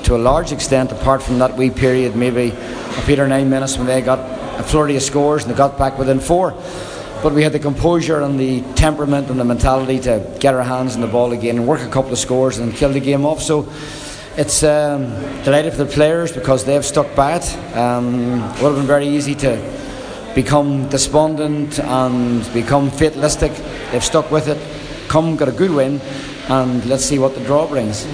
to 0.06 0.16
a 0.16 0.18
large 0.18 0.52
extent, 0.52 0.92
apart 0.92 1.22
from 1.22 1.38
that 1.38 1.56
wee 1.56 1.70
period, 1.70 2.16
maybe 2.16 2.50
of 2.50 3.08
eight 3.08 3.20
or 3.20 3.28
nine 3.28 3.52
minutes 3.52 3.78
when 3.78 3.86
they 3.86 4.02
got 4.02 4.20
a 4.60 4.64
flurry 4.64 4.96
of 4.96 5.04
scores 5.04 5.44
and 5.44 5.54
they 5.54 5.58
got 5.58 5.78
back 5.78 6.00
within 6.00 6.20
four. 6.20 6.56
But 7.24 7.34
we 7.34 7.44
had 7.44 7.52
the 7.52 7.60
composure 7.60 8.22
and 8.22 8.40
the 8.40 8.62
temperament 8.74 9.30
and 9.30 9.40
the 9.40 9.46
mentality 9.46 10.00
to 10.00 10.38
get 10.40 10.56
our 10.56 10.64
hands 10.64 10.96
on 10.96 11.02
the 11.02 11.08
ball 11.08 11.34
again 11.34 11.58
and 11.58 11.68
work 11.68 11.82
a 11.82 11.88
couple 11.90 12.12
of 12.12 12.18
scores 12.18 12.58
and 12.58 12.74
kill 12.74 12.92
the 12.92 13.00
game 13.00 13.28
off. 13.28 13.44
So 13.44 13.72
it's 14.38 14.64
um, 14.64 15.04
delighted 15.44 15.74
for 15.74 15.84
the 15.84 15.94
players 15.94 16.32
because 16.32 16.66
they've 16.66 16.84
stuck 16.84 17.14
by 17.16 17.36
it. 17.36 17.78
Um, 17.78 18.42
it 18.42 18.62
would 18.64 18.70
have 18.70 18.76
been 18.76 18.88
very 18.88 19.08
easy 19.08 19.36
to 19.36 19.62
become 20.34 20.90
despondent 20.90 21.78
and 21.80 22.52
become 22.54 22.90
fatalistic. 22.90 23.52
They've 23.92 24.04
stuck 24.04 24.32
with 24.32 24.48
it, 24.48 24.58
come, 25.08 25.36
got 25.36 25.48
a 25.48 25.52
good 25.52 25.70
win, 25.70 26.02
and 26.50 26.84
let's 26.88 27.06
see 27.06 27.20
what 27.20 27.36
the 27.36 27.44
draw 27.44 27.68
brings. 27.68 28.08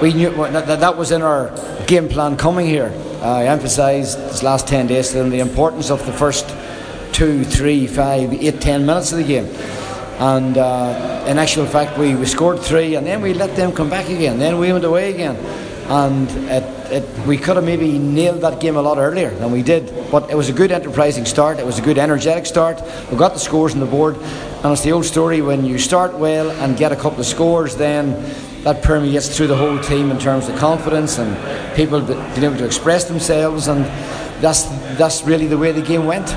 We 0.00 0.14
knew 0.14 0.30
that, 0.30 0.78
that 0.78 0.96
was 0.96 1.10
in 1.10 1.22
our 1.22 1.50
game 1.86 2.08
plan 2.08 2.36
coming 2.36 2.66
here. 2.66 2.92
I 3.22 3.46
emphasised 3.46 4.18
this 4.18 4.42
last 4.42 4.68
10 4.68 4.86
days 4.86 5.10
to 5.10 5.24
the 5.24 5.40
importance 5.40 5.90
of 5.90 6.04
the 6.06 6.12
first 6.12 6.48
two, 7.12 7.42
three, 7.42 7.86
five, 7.88 8.32
eight, 8.32 8.60
ten 8.60 8.86
minutes 8.86 9.10
of 9.10 9.18
the 9.18 9.24
game. 9.24 9.46
And 10.20 10.56
uh, 10.56 11.24
in 11.26 11.38
actual 11.38 11.66
fact, 11.66 11.98
we, 11.98 12.14
we 12.14 12.26
scored 12.26 12.60
three 12.60 12.94
and 12.94 13.06
then 13.06 13.20
we 13.20 13.34
let 13.34 13.56
them 13.56 13.72
come 13.72 13.90
back 13.90 14.08
again. 14.08 14.38
Then 14.38 14.58
we 14.58 14.72
went 14.72 14.84
away 14.84 15.12
again. 15.12 15.36
And 15.88 16.30
it, 16.48 16.92
it, 16.92 17.26
we 17.26 17.36
could 17.36 17.56
have 17.56 17.64
maybe 17.64 17.98
nailed 17.98 18.42
that 18.42 18.60
game 18.60 18.76
a 18.76 18.82
lot 18.82 18.98
earlier 18.98 19.30
than 19.30 19.50
we 19.50 19.62
did. 19.62 19.92
But 20.12 20.30
it 20.30 20.36
was 20.36 20.48
a 20.48 20.52
good 20.52 20.70
enterprising 20.70 21.24
start. 21.24 21.58
It 21.58 21.66
was 21.66 21.78
a 21.78 21.82
good 21.82 21.98
energetic 21.98 22.46
start. 22.46 22.80
We 23.10 23.16
got 23.16 23.32
the 23.32 23.40
scores 23.40 23.74
on 23.74 23.80
the 23.80 23.86
board. 23.86 24.16
And 24.16 24.72
it's 24.72 24.82
the 24.82 24.92
old 24.92 25.06
story 25.06 25.42
when 25.42 25.64
you 25.64 25.78
start 25.78 26.14
well 26.14 26.50
and 26.50 26.76
get 26.76 26.92
a 26.92 26.96
couple 26.96 27.18
of 27.20 27.26
scores, 27.26 27.74
then 27.74 28.12
that 28.64 28.82
permeates 28.82 29.36
through 29.36 29.46
the 29.46 29.56
whole 29.56 29.78
team 29.78 30.10
in 30.10 30.18
terms 30.18 30.48
of 30.48 30.56
confidence 30.58 31.18
and 31.18 31.36
people 31.76 32.00
being 32.00 32.44
able 32.44 32.56
to 32.56 32.66
express 32.66 33.04
themselves. 33.04 33.68
And 33.68 33.84
that's, 34.42 34.64
that's 34.98 35.22
really 35.22 35.46
the 35.46 35.58
way 35.58 35.72
the 35.72 35.82
game 35.82 36.06
went. 36.06 36.28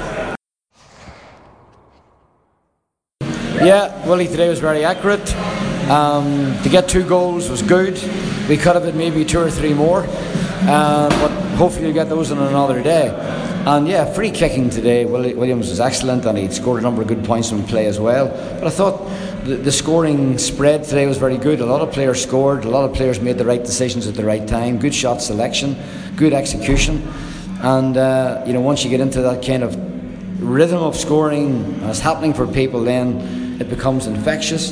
Yeah, 3.63 4.07
Willie 4.07 4.27
today 4.27 4.49
was 4.49 4.60
very 4.60 4.84
accurate. 4.84 5.36
Um, 5.89 6.57
to 6.63 6.69
get 6.69 6.88
two 6.88 7.07
goals 7.07 7.49
was 7.49 7.62
good. 7.62 7.93
We 8.47 8.57
could 8.57 8.75
have 8.75 8.86
had 8.86 8.95
maybe 8.95 9.25
two 9.25 9.39
or 9.39 9.51
three 9.51 9.73
more, 9.73 10.05
uh, 10.07 11.10
but 11.10 11.31
hopefully 11.57 11.86
we'll 11.86 11.93
get 11.93 12.10
those 12.10 12.31
on 12.31 12.38
another 12.39 12.81
day. 12.81 13.10
And 13.65 13.88
yeah, 13.88 14.05
free 14.05 14.31
kicking 14.31 14.71
today, 14.71 15.05
Williams 15.05 15.69
was 15.69 15.79
excellent 15.79 16.25
and 16.25 16.36
he 16.36 16.49
scored 16.49 16.79
a 16.79 16.81
number 16.81 17.03
of 17.03 17.07
good 17.07 17.23
points 17.23 17.51
from 17.51 17.63
play 17.63 17.86
as 17.86 17.99
well. 17.99 18.29
But 18.60 18.65
I 18.65 18.69
thought 18.71 19.01
the, 19.43 19.71
scoring 19.71 20.38
spread 20.38 20.84
today 20.84 21.06
was 21.06 21.17
very 21.17 21.38
good. 21.38 21.62
A 21.62 21.65
lot 21.65 21.82
of 21.82 21.91
players 21.91 22.21
scored, 22.21 22.65
a 22.65 22.69
lot 22.69 22.89
of 22.89 22.95
players 22.95 23.19
made 23.19 23.38
the 23.38 23.45
right 23.45 23.63
decisions 23.63 24.08
at 24.08 24.15
the 24.15 24.23
right 24.23 24.47
time, 24.47 24.77
good 24.77 24.93
shot 24.93 25.21
selection, 25.21 25.75
good 26.15 26.34
execution. 26.34 27.08
And 27.62 27.97
uh, 27.97 28.43
you 28.45 28.54
know, 28.54 28.62
once 28.62 28.84
you 28.84 28.89
get 28.89 28.99
into 28.99 29.21
that 29.21 29.45
kind 29.45 29.63
of 29.63 29.75
rhythm 30.41 30.82
of 30.82 30.95
scoring, 30.95 31.80
it's 31.84 31.99
happening 31.99 32.34
for 32.34 32.47
people, 32.47 32.84
then 32.84 33.60
it 33.60 33.69
becomes 33.69 34.08
infectious 34.08 34.71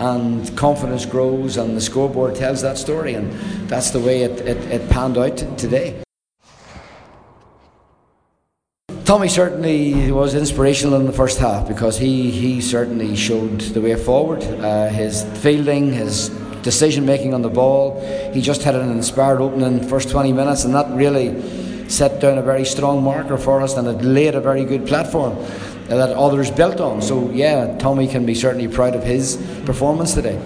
and 0.00 0.56
confidence 0.56 1.04
grows 1.04 1.56
and 1.56 1.76
the 1.76 1.80
scoreboard 1.80 2.36
tells 2.36 2.62
that 2.62 2.78
story 2.78 3.14
and 3.14 3.32
that's 3.68 3.90
the 3.90 3.98
way 3.98 4.22
it, 4.22 4.40
it, 4.42 4.56
it 4.70 4.90
panned 4.90 5.18
out 5.18 5.36
today. 5.58 6.00
Tommy 9.08 9.28
certainly 9.28 10.12
was 10.12 10.34
inspirational 10.34 11.00
in 11.00 11.06
the 11.06 11.12
first 11.14 11.38
half 11.38 11.66
because 11.66 11.96
he, 11.96 12.30
he 12.30 12.60
certainly 12.60 13.16
showed 13.16 13.58
the 13.58 13.80
way 13.80 13.94
forward. 13.94 14.42
Uh, 14.42 14.90
his 14.90 15.24
fielding, 15.42 15.90
his 15.90 16.28
decision 16.60 17.06
making 17.06 17.32
on 17.32 17.40
the 17.40 17.48
ball, 17.48 17.98
he 18.34 18.42
just 18.42 18.62
had 18.62 18.74
an 18.74 18.90
inspired 18.90 19.40
opening 19.40 19.82
first 19.88 20.10
20 20.10 20.34
minutes, 20.34 20.64
and 20.64 20.74
that 20.74 20.94
really 20.94 21.88
set 21.88 22.20
down 22.20 22.36
a 22.36 22.42
very 22.42 22.66
strong 22.66 23.02
marker 23.02 23.38
for 23.38 23.62
us 23.62 23.78
and 23.78 23.88
it 23.88 24.04
laid 24.04 24.34
a 24.34 24.42
very 24.42 24.66
good 24.66 24.86
platform 24.86 25.34
that 25.86 26.10
others 26.14 26.50
built 26.50 26.78
on. 26.78 27.00
So, 27.00 27.30
yeah, 27.30 27.78
Tommy 27.78 28.08
can 28.08 28.26
be 28.26 28.34
certainly 28.34 28.68
proud 28.68 28.94
of 28.94 29.04
his 29.04 29.38
performance 29.64 30.12
today. 30.12 30.38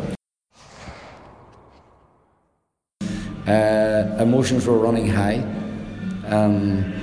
Uh, 3.45 4.23
emotions 4.23 4.69
were 4.69 4.79
running 4.79 5.09
high. 5.09 5.39
Um, 6.27 7.02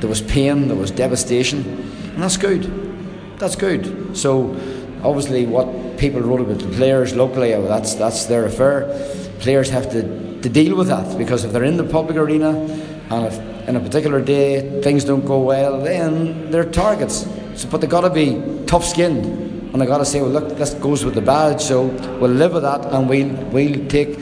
there 0.00 0.08
was 0.08 0.20
pain, 0.20 0.68
there 0.68 0.76
was 0.76 0.90
devastation, 0.90 1.64
and 2.14 2.22
that's 2.22 2.36
good. 2.36 2.62
That's 3.38 3.56
good. 3.56 4.16
So, 4.16 4.50
obviously, 5.02 5.46
what 5.46 5.98
people 5.98 6.20
wrote 6.20 6.40
about 6.40 6.58
the 6.58 6.68
players 6.76 7.14
locally, 7.14 7.54
oh, 7.54 7.66
that's 7.66 7.94
that's 7.94 8.26
their 8.26 8.46
affair. 8.46 8.86
Players 9.40 9.70
have 9.70 9.90
to, 9.92 10.02
to 10.40 10.48
deal 10.48 10.76
with 10.76 10.88
that 10.88 11.16
because 11.16 11.44
if 11.44 11.52
they're 11.52 11.64
in 11.64 11.76
the 11.76 11.84
public 11.84 12.16
arena 12.16 12.50
and 13.10 13.26
if 13.26 13.38
in 13.68 13.76
a 13.76 13.80
particular 13.80 14.20
day 14.20 14.80
things 14.82 15.04
don't 15.04 15.24
go 15.24 15.40
well, 15.40 15.80
then 15.80 16.50
they're 16.50 16.64
targets. 16.64 17.26
So, 17.54 17.68
but 17.68 17.80
they've 17.80 17.90
got 17.90 18.02
to 18.02 18.10
be 18.10 18.64
tough 18.66 18.84
skinned 18.84 19.26
and 19.72 19.80
they've 19.80 19.88
got 19.88 19.98
to 19.98 20.04
say, 20.04 20.22
well, 20.22 20.30
look, 20.30 20.56
this 20.56 20.74
goes 20.74 21.04
with 21.04 21.14
the 21.14 21.20
badge, 21.20 21.60
so 21.60 21.86
we'll 22.18 22.30
live 22.30 22.54
with 22.54 22.62
that 22.62 22.84
and 22.86 23.08
we'll, 23.08 23.28
we'll 23.50 23.86
take 23.88 24.18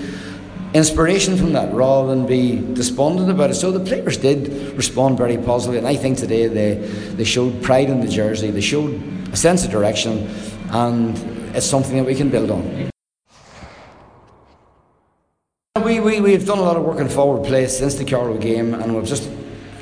inspiration 0.75 1.37
from 1.37 1.53
that 1.53 1.73
rather 1.73 2.09
than 2.09 2.27
be 2.27 2.59
despondent 2.75 3.31
about 3.31 3.51
it. 3.51 3.55
So 3.55 3.71
the 3.71 3.85
players 3.85 4.17
did 4.17 4.49
respond 4.77 5.17
very 5.17 5.39
positively, 5.39 5.79
and 5.79 5.87
I 5.87 5.97
think 5.97 6.19
today 6.19 6.49
they, 6.49 6.75
they 7.15 7.25
showed 7.25 7.63
pride 7.63 7.89
in 7.89 8.01
the 8.01 8.09
jersey, 8.09 8.51
they 8.51 8.61
showed 8.61 9.01
a 9.33 9.37
sense 9.37 9.65
of 9.65 9.71
direction, 9.71 10.29
and 10.71 11.17
it's 11.55 11.67
something 11.67 11.97
that 11.97 12.05
we 12.05 12.15
can 12.15 12.31
build 12.31 12.51
on. 12.51 12.91
We, 15.85 16.01
we, 16.01 16.21
we've 16.21 16.45
done 16.45 16.59
a 16.59 16.63
lot 16.63 16.77
of 16.77 16.83
work 16.83 16.99
in 16.99 17.09
forward 17.09 17.47
play 17.47 17.67
since 17.69 17.95
the 17.95 18.05
Carlow 18.05 18.39
game, 18.39 18.75
and 18.75 18.95
we've 18.95 19.07
just 19.07 19.31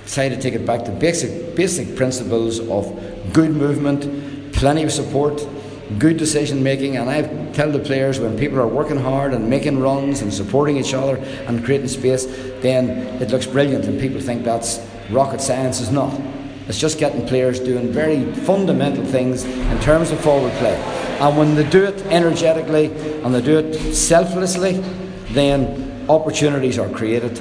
decided 0.02 0.36
to 0.36 0.42
take 0.42 0.54
it 0.54 0.66
back 0.66 0.84
to 0.84 0.90
basic, 0.90 1.56
basic 1.56 1.96
principles 1.96 2.60
of 2.68 2.94
good 3.32 3.50
movement, 3.50 4.52
plenty 4.52 4.82
of 4.82 4.92
support, 4.92 5.40
good 5.98 6.16
decision 6.16 6.62
making. 6.62 6.96
And 6.96 7.08
I 7.10 7.22
tell 7.52 7.70
the 7.70 7.78
players 7.78 8.18
when 8.18 8.38
people 8.38 8.58
are 8.58 8.66
working 8.66 8.96
hard 8.98 9.32
and 9.34 9.48
making 9.48 9.80
runs 9.80 10.22
and 10.22 10.32
supporting 10.32 10.76
each 10.76 10.94
other 10.94 11.16
and 11.46 11.64
creating 11.64 11.88
space, 11.88 12.26
then 12.60 12.90
it 13.20 13.30
looks 13.30 13.46
brilliant, 13.46 13.84
and 13.84 14.00
people 14.00 14.20
think 14.20 14.44
that's 14.44 14.80
rocket 15.10 15.40
science. 15.40 15.80
Is 15.80 15.90
not. 15.90 16.18
It's 16.66 16.78
just 16.78 16.98
getting 16.98 17.26
players 17.26 17.60
doing 17.60 17.92
very 17.92 18.24
fundamental 18.32 19.04
things 19.04 19.44
in 19.44 19.80
terms 19.80 20.10
of 20.10 20.20
forward 20.20 20.52
play. 20.54 20.74
And 21.20 21.36
when 21.36 21.54
they 21.54 21.68
do 21.68 21.84
it 21.84 22.00
energetically 22.06 22.86
and 23.22 23.34
they 23.34 23.42
do 23.42 23.58
it 23.58 23.94
selflessly, 23.94 24.82
then 25.32 26.06
opportunities 26.08 26.78
are 26.78 26.88
created. 26.88 27.40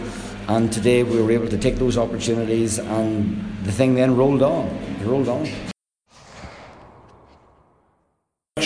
And 0.50 0.72
today 0.74 1.04
we 1.04 1.22
were 1.22 1.32
able 1.32 1.48
to 1.48 1.58
take 1.58 1.78
those 1.78 1.98
opportunities, 1.98 2.80
and 2.80 3.42
the 3.64 3.72
thing 3.72 3.96
then 3.96 4.18
rolled 4.18 4.42
on. 4.42 4.68
It 4.68 5.06
rolled 5.06 5.30
on. 5.30 5.73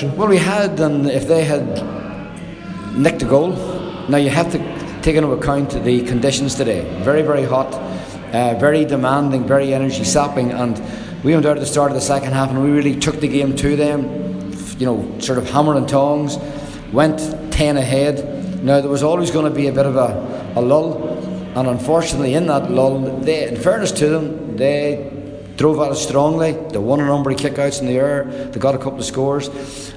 Well, 0.04 0.28
we 0.28 0.38
had, 0.38 0.80
and 0.80 1.08
if 1.10 1.28
they 1.28 1.44
had 1.44 1.66
nicked 2.96 3.24
a 3.24 3.26
goal, 3.26 3.54
now 4.08 4.18
you 4.18 4.30
have 4.30 4.52
to 4.52 4.60
take 5.02 5.16
into 5.16 5.32
account 5.32 5.72
the 5.72 6.04
conditions 6.04 6.54
today. 6.54 6.82
Very, 7.04 7.24
very 7.24 7.44
hot, 7.44 7.74
uh, 8.32 8.54
very 8.60 8.86
demanding, 8.86 9.48
very 9.48 9.74
energy 9.74 10.04
sapping, 10.04 10.52
and 10.52 10.80
we 11.24 11.34
went 11.34 11.48
out 11.48 11.58
at 11.58 11.62
the 11.62 11.66
start 11.66 11.90
of 11.90 11.96
the 11.96 12.02
second 12.02 12.34
half 12.34 12.52
and 12.52 12.62
we 12.62 12.70
really 12.70 13.00
took 13.00 13.20
the 13.20 13.28
game 13.28 13.56
to 13.56 13.76
them, 13.76 14.52
you 14.78 14.86
know, 14.86 15.20
sort 15.20 15.40
of 15.40 15.50
hammer 15.50 15.76
and 15.76 15.90
tongs, 15.90 16.38
went 16.94 17.20
10 17.52 17.78
ahead. 17.78 18.64
Now, 18.64 18.82
there 18.82 18.92
was 18.92 19.02
always 19.02 19.32
going 19.32 19.46
to 19.46 19.56
be 19.56 19.66
a 19.66 19.74
bit 19.74 19.88
of 19.88 19.96
a, 19.96 20.54
a 20.56 20.62
lull, 20.62 21.08
and 21.58 21.68
unfortunately, 21.68 22.36
in 22.36 22.46
that 22.48 22.70
lull, 22.70 23.00
they, 23.22 23.48
in 23.48 23.56
fairness 23.56 23.92
to 23.94 24.10
them, 24.10 24.58
they 24.58 25.17
drove 25.58 25.80
at 25.80 25.92
it 25.92 25.96
strongly. 25.96 26.54
They 26.54 26.78
won 26.78 27.02
a 27.02 27.06
number 27.06 27.32
of 27.32 27.38
kickouts 27.38 27.82
in 27.82 27.88
the 27.88 27.98
air. 27.98 28.24
They 28.24 28.60
got 28.60 28.76
a 28.76 28.78
couple 28.78 29.00
of 29.00 29.06
scores, 29.06 29.50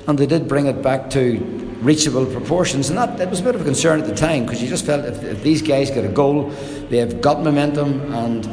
and 0.09 0.19
they 0.19 0.27
did 0.27 0.49
bring 0.49 0.67
it 0.67 0.83
back 0.83 1.11
to 1.11 1.39
reachable 1.83 2.27
proportions. 2.27 2.89
And 2.89 2.99
that, 2.99 3.19
that 3.19 3.31
was 3.31 3.41
a 3.41 3.43
bit 3.43 3.55
of 3.55 3.61
a 3.61 3.65
concern 3.65 4.01
at 4.01 4.07
the 4.07 4.15
time 4.15 4.45
because 4.45 4.63
you 4.63 4.69
just 4.69 4.85
felt 4.85 5.05
if, 5.05 5.23
if 5.23 5.43
these 5.43 5.63
guys 5.63 5.91
get 5.91 6.05
a 6.05 6.09
goal, 6.09 6.51
they've 6.89 7.21
got 7.21 7.43
momentum 7.43 8.13
and 8.13 8.47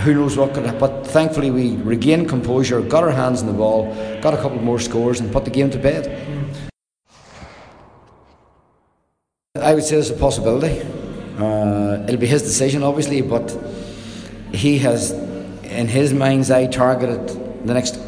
who 0.00 0.14
knows 0.14 0.36
what 0.36 0.54
could 0.54 0.64
happen. 0.64 0.80
But 0.80 1.06
thankfully, 1.06 1.50
we 1.50 1.76
regained 1.76 2.28
composure, 2.28 2.80
got 2.80 3.04
our 3.04 3.10
hands 3.10 3.40
on 3.42 3.46
the 3.46 3.52
ball, 3.52 3.94
got 4.20 4.34
a 4.34 4.38
couple 4.38 4.60
more 4.60 4.80
scores, 4.80 5.20
and 5.20 5.30
put 5.30 5.44
the 5.44 5.50
game 5.50 5.70
to 5.70 5.78
bed. 5.78 6.20
I 9.56 9.74
would 9.74 9.84
say 9.84 9.96
there's 9.96 10.10
a 10.10 10.14
possibility. 10.14 10.80
Uh, 11.38 12.04
it'll 12.04 12.20
be 12.20 12.26
his 12.26 12.42
decision, 12.42 12.82
obviously, 12.82 13.22
but 13.22 13.50
he 14.52 14.78
has 14.78 15.12
in 15.74 15.88
his 15.88 16.12
mind's 16.14 16.50
eye, 16.50 16.66
targeted 16.66 17.28
the 17.66 17.74
next 17.74 17.98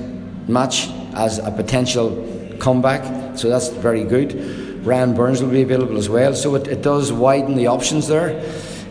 match 0.48 0.88
as 1.14 1.38
a 1.38 1.50
potential 1.50 2.56
comeback. 2.58 3.38
So 3.38 3.48
that's 3.48 3.68
very 3.68 4.04
good. 4.04 4.84
Ryan 4.86 5.14
Burns 5.14 5.42
will 5.42 5.50
be 5.50 5.62
available 5.62 5.98
as 5.98 6.08
well. 6.08 6.34
So 6.34 6.54
it, 6.54 6.68
it 6.68 6.82
does 6.82 7.12
widen 7.12 7.56
the 7.56 7.66
options 7.66 8.06
there. 8.06 8.40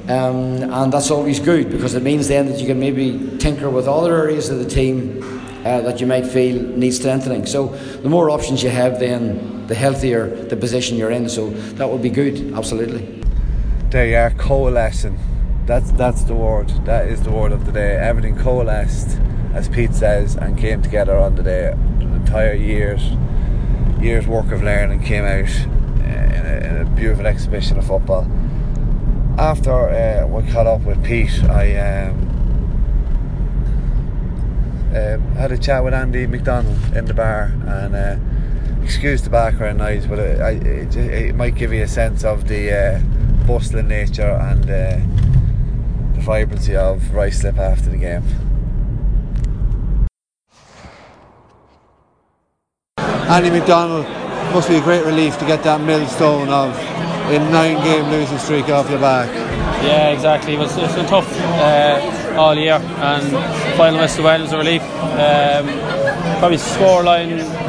Um, 0.04 0.62
and 0.62 0.94
that's 0.94 1.10
always 1.10 1.40
good 1.40 1.72
because 1.72 1.96
it 1.96 2.04
means 2.04 2.28
then 2.28 2.46
that 2.48 2.60
you 2.60 2.68
can 2.68 2.80
maybe 2.80 3.38
tinker 3.40 3.70
with 3.70 3.88
other 3.88 4.16
areas 4.16 4.50
of 4.50 4.60
the 4.60 4.70
team 4.70 5.24
uh, 5.66 5.82
that 5.82 6.00
you 6.00 6.06
might 6.06 6.28
feel 6.28 6.62
need 6.62 6.92
strengthening. 6.92 7.48
So 7.48 7.68
the 8.04 8.10
more 8.10 8.30
options 8.30 8.62
you 8.62 8.70
have, 8.70 9.00
then 9.00 9.66
the 9.66 9.74
healthier 9.74 10.28
the 10.46 10.56
position 10.56 10.98
you're 10.98 11.10
in. 11.10 11.28
So 11.28 11.50
that 11.50 11.90
would 11.90 12.04
be 12.04 12.12
good, 12.12 12.54
absolutely. 12.54 13.24
They 13.90 14.16
are, 14.16 14.30
coalescing 14.32 15.18
that's 15.66 15.92
that's 15.92 16.24
the 16.24 16.36
word. 16.36 16.70
That 16.86 17.08
is 17.08 17.24
the 17.24 17.32
word 17.32 17.52
of 17.52 17.66
the 17.66 17.72
day. 17.72 17.96
Everything 17.96 18.38
coalesced, 18.38 19.20
as 19.54 19.68
Pete 19.68 19.94
says, 19.94 20.36
and 20.36 20.58
came 20.58 20.82
together 20.82 21.18
on 21.18 21.36
the 21.36 21.44
day. 21.44 21.74
The 22.00 22.06
entire 22.06 22.54
years 22.54 23.12
years 24.00 24.28
work 24.28 24.52
of 24.52 24.62
learning 24.62 25.02
came 25.02 25.24
out 25.24 25.50
uh, 25.50 26.36
in 26.36 26.46
a, 26.46 26.68
in 26.68 26.78
a 26.78 26.86
beautiful 26.96 27.26
exhibition 27.26 27.78
of 27.78 27.88
football. 27.88 28.30
After 29.38 29.90
uh, 29.90 30.28
we 30.28 30.50
caught 30.52 30.68
up 30.68 30.82
with 30.82 31.04
Pete, 31.04 31.44
I 31.46 31.76
um, 31.78 32.22
uh, 34.92 35.18
had 35.40 35.52
a 35.52 35.58
chat 35.58 35.84
with 35.84 35.94
Andy 35.94 36.28
McDonnell 36.28 36.96
in 36.96 37.06
the 37.06 37.14
bar 37.14 37.52
and. 37.66 37.96
Uh, 37.96 38.18
excuse 38.84 39.24
the 39.24 39.32
background 39.32 39.80
noise, 39.80 40.06
but 40.06 40.20
it, 40.20 40.64
it, 40.64 40.96
it, 40.96 41.36
might 41.36 41.56
give 41.56 41.74
you 41.74 41.82
a 41.82 41.88
sense 41.88 42.24
of 42.24 42.48
the 42.48 42.72
uh, 42.72 43.00
bustling 43.48 43.88
nature 43.88 44.30
and 44.30 44.70
uh, 44.70 45.25
vibrancy 46.26 46.76
of 46.76 47.00
Ruislip 47.14 47.60
after 47.60 47.92
the 47.92 47.98
game. 47.98 48.24
Andy 52.98 53.50
McDonnell 53.50 54.04
must 54.52 54.68
be 54.68 54.76
a 54.78 54.82
great 54.82 55.06
relief 55.06 55.38
to 55.38 55.46
get 55.46 55.64
that 55.64 55.82
millstone 55.82 56.50
of 56.50 56.76
a 57.30 57.38
nine 57.52 57.84
game 57.84 58.10
losing 58.10 58.40
streak 58.40 58.70
off 58.70 58.90
your 58.90 59.00
back. 59.00 59.30
Yeah, 59.84 60.10
exactly. 60.10 60.56
It 60.56 60.60
was, 60.60 60.76
it's 60.78 60.96
been 60.96 61.06
tough 61.06 61.32
uh, 61.40 62.36
all 62.38 62.56
year, 62.56 62.74
and 62.74 63.78
final 63.78 64.00
West 64.00 64.18
of 64.18 64.26
Wales 64.26 64.52
a 64.52 64.58
relief. 64.58 64.82
Um, 64.82 65.68
probably 66.40 66.58
scoreline 66.58 67.65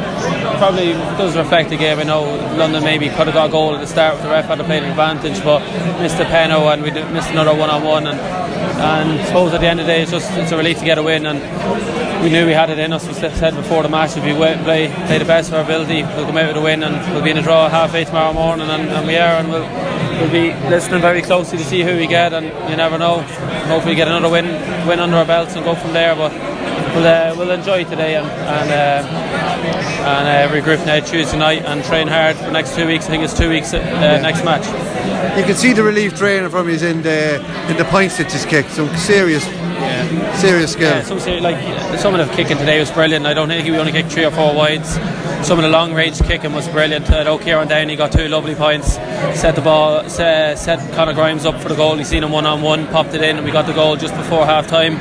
probably 0.58 0.92
does 1.16 1.36
reflect 1.36 1.70
the 1.70 1.76
game. 1.76 1.98
I 1.98 2.04
know 2.04 2.24
London 2.56 2.82
maybe 2.82 3.08
could 3.08 3.26
have 3.26 3.34
got 3.34 3.48
a 3.48 3.52
goal 3.52 3.74
at 3.74 3.80
the 3.80 3.86
start 3.86 4.14
with 4.14 4.22
the 4.22 4.30
ref 4.30 4.46
had 4.46 4.60
a 4.60 4.64
playing 4.64 4.84
advantage, 4.84 5.42
but 5.42 5.60
missed 6.00 6.18
a 6.20 6.24
penalty 6.24 6.66
and 6.66 6.82
we 6.82 6.90
missed 7.12 7.30
another 7.30 7.54
one 7.54 7.70
on 7.70 7.82
one. 7.82 8.06
And 8.06 8.18
and 8.76 9.20
I 9.20 9.24
suppose 9.24 9.54
at 9.54 9.60
the 9.60 9.66
end 9.66 9.80
of 9.80 9.86
the 9.86 9.92
day, 9.92 10.02
it's 10.02 10.10
just 10.10 10.30
it's 10.32 10.52
a 10.52 10.56
relief 10.56 10.78
to 10.80 10.84
get 10.84 10.98
a 10.98 11.02
win. 11.02 11.26
And 11.26 11.40
we 12.22 12.30
knew 12.30 12.46
we 12.46 12.52
had 12.52 12.70
it 12.70 12.78
in 12.78 12.92
us. 12.92 13.06
We 13.06 13.14
said 13.14 13.54
before 13.54 13.82
the 13.82 13.88
match, 13.88 14.16
if 14.16 14.24
we 14.24 14.34
play 14.34 14.92
play 15.06 15.18
the 15.18 15.24
best 15.24 15.48
of 15.48 15.54
our 15.54 15.64
ability, 15.64 16.02
we'll 16.02 16.26
come 16.26 16.36
out 16.36 16.48
with 16.48 16.56
a 16.56 16.60
win, 16.60 16.82
and 16.82 16.94
we'll 17.14 17.24
be 17.24 17.30
in 17.30 17.38
a 17.38 17.42
draw 17.42 17.68
half 17.68 17.94
eight 17.94 18.08
tomorrow 18.08 18.32
morning, 18.32 18.68
and, 18.68 18.88
and 18.88 19.06
we 19.06 19.16
are, 19.16 19.38
and 19.38 19.50
we'll 19.50 19.68
we'll 20.20 20.30
be 20.30 20.52
listening 20.68 21.00
very 21.00 21.22
closely 21.22 21.58
to 21.58 21.64
see 21.64 21.82
who 21.82 21.96
we 21.96 22.06
get, 22.06 22.32
and 22.32 22.46
you 22.70 22.76
never 22.76 22.98
know. 22.98 23.20
Hopefully, 23.68 23.94
get 23.94 24.08
another 24.08 24.30
win 24.30 24.46
win 24.86 25.00
under 25.00 25.16
our 25.16 25.26
belts 25.26 25.54
and 25.54 25.64
go 25.64 25.74
from 25.74 25.92
there. 25.92 26.14
But 26.14 26.32
we'll 26.96 27.06
uh, 27.06 27.34
we'll 27.36 27.50
enjoy 27.50 27.84
today 27.84 28.16
and 28.16 28.26
and, 28.26 28.70
uh, 28.70 29.08
and 30.06 30.28
uh, 30.28 30.30
every 30.30 30.60
group 30.60 30.84
now 30.86 30.98
Tuesday 31.00 31.38
night 31.38 31.62
and 31.64 31.84
train 31.84 32.08
hard 32.08 32.36
for 32.36 32.44
the 32.44 32.52
next 32.52 32.74
two 32.74 32.86
weeks. 32.86 33.06
I 33.06 33.08
think 33.10 33.22
it's 33.22 33.36
two 33.36 33.50
weeks 33.50 33.74
uh, 33.74 33.78
yeah. 33.78 34.20
next 34.20 34.44
match. 34.44 34.66
You 35.38 35.44
can 35.44 35.54
see 35.54 35.72
the 35.72 35.82
relief 35.82 36.16
training 36.16 36.50
from 36.50 36.68
his 36.68 36.82
in 36.82 37.02
the 37.02 37.36
in 37.70 37.76
the 37.76 37.84
points 37.84 38.16
that 38.18 38.32
he's 38.32 38.46
kicked. 38.46 38.70
Some 38.70 38.94
serious. 38.96 39.46
Yeah. 39.46 40.36
Serious 40.36 40.72
skill. 40.72 40.88
Yeah, 40.88 41.02
some 41.02 41.18
like 41.42 41.98
some 41.98 42.14
of 42.14 42.26
the 42.26 42.34
kicking 42.34 42.56
today 42.56 42.80
was 42.80 42.90
brilliant. 42.90 43.26
I 43.26 43.34
don't 43.34 43.48
think 43.48 43.66
he 43.66 43.76
only 43.76 43.92
kicked 43.92 44.10
three 44.10 44.24
or 44.24 44.30
four 44.30 44.54
wides. 44.54 44.94
Some 45.46 45.58
of 45.58 45.64
the 45.64 45.68
long 45.68 45.92
range 45.92 46.20
kicking 46.22 46.54
was 46.54 46.66
brilliant. 46.68 47.10
Uh, 47.10 47.24
though 47.24 47.38
Kieran 47.38 47.68
Downey 47.68 47.94
got 47.94 48.10
two 48.10 48.26
lovely 48.26 48.54
points. 48.54 48.94
Set 49.38 49.54
the 49.54 49.60
ball, 49.60 50.08
set, 50.08 50.58
set 50.58 50.78
Conor 50.94 51.12
Grimes 51.12 51.44
up 51.44 51.60
for 51.60 51.68
the 51.68 51.74
goal. 51.76 51.96
He 51.96 52.04
seen 52.04 52.24
him 52.24 52.32
one 52.32 52.46
on 52.46 52.62
one, 52.62 52.86
popped 52.86 53.12
it 53.14 53.22
in, 53.22 53.36
and 53.36 53.44
we 53.44 53.52
got 53.52 53.66
the 53.66 53.74
goal 53.74 53.96
just 53.96 54.16
before 54.16 54.46
half 54.46 54.66
time 54.66 54.96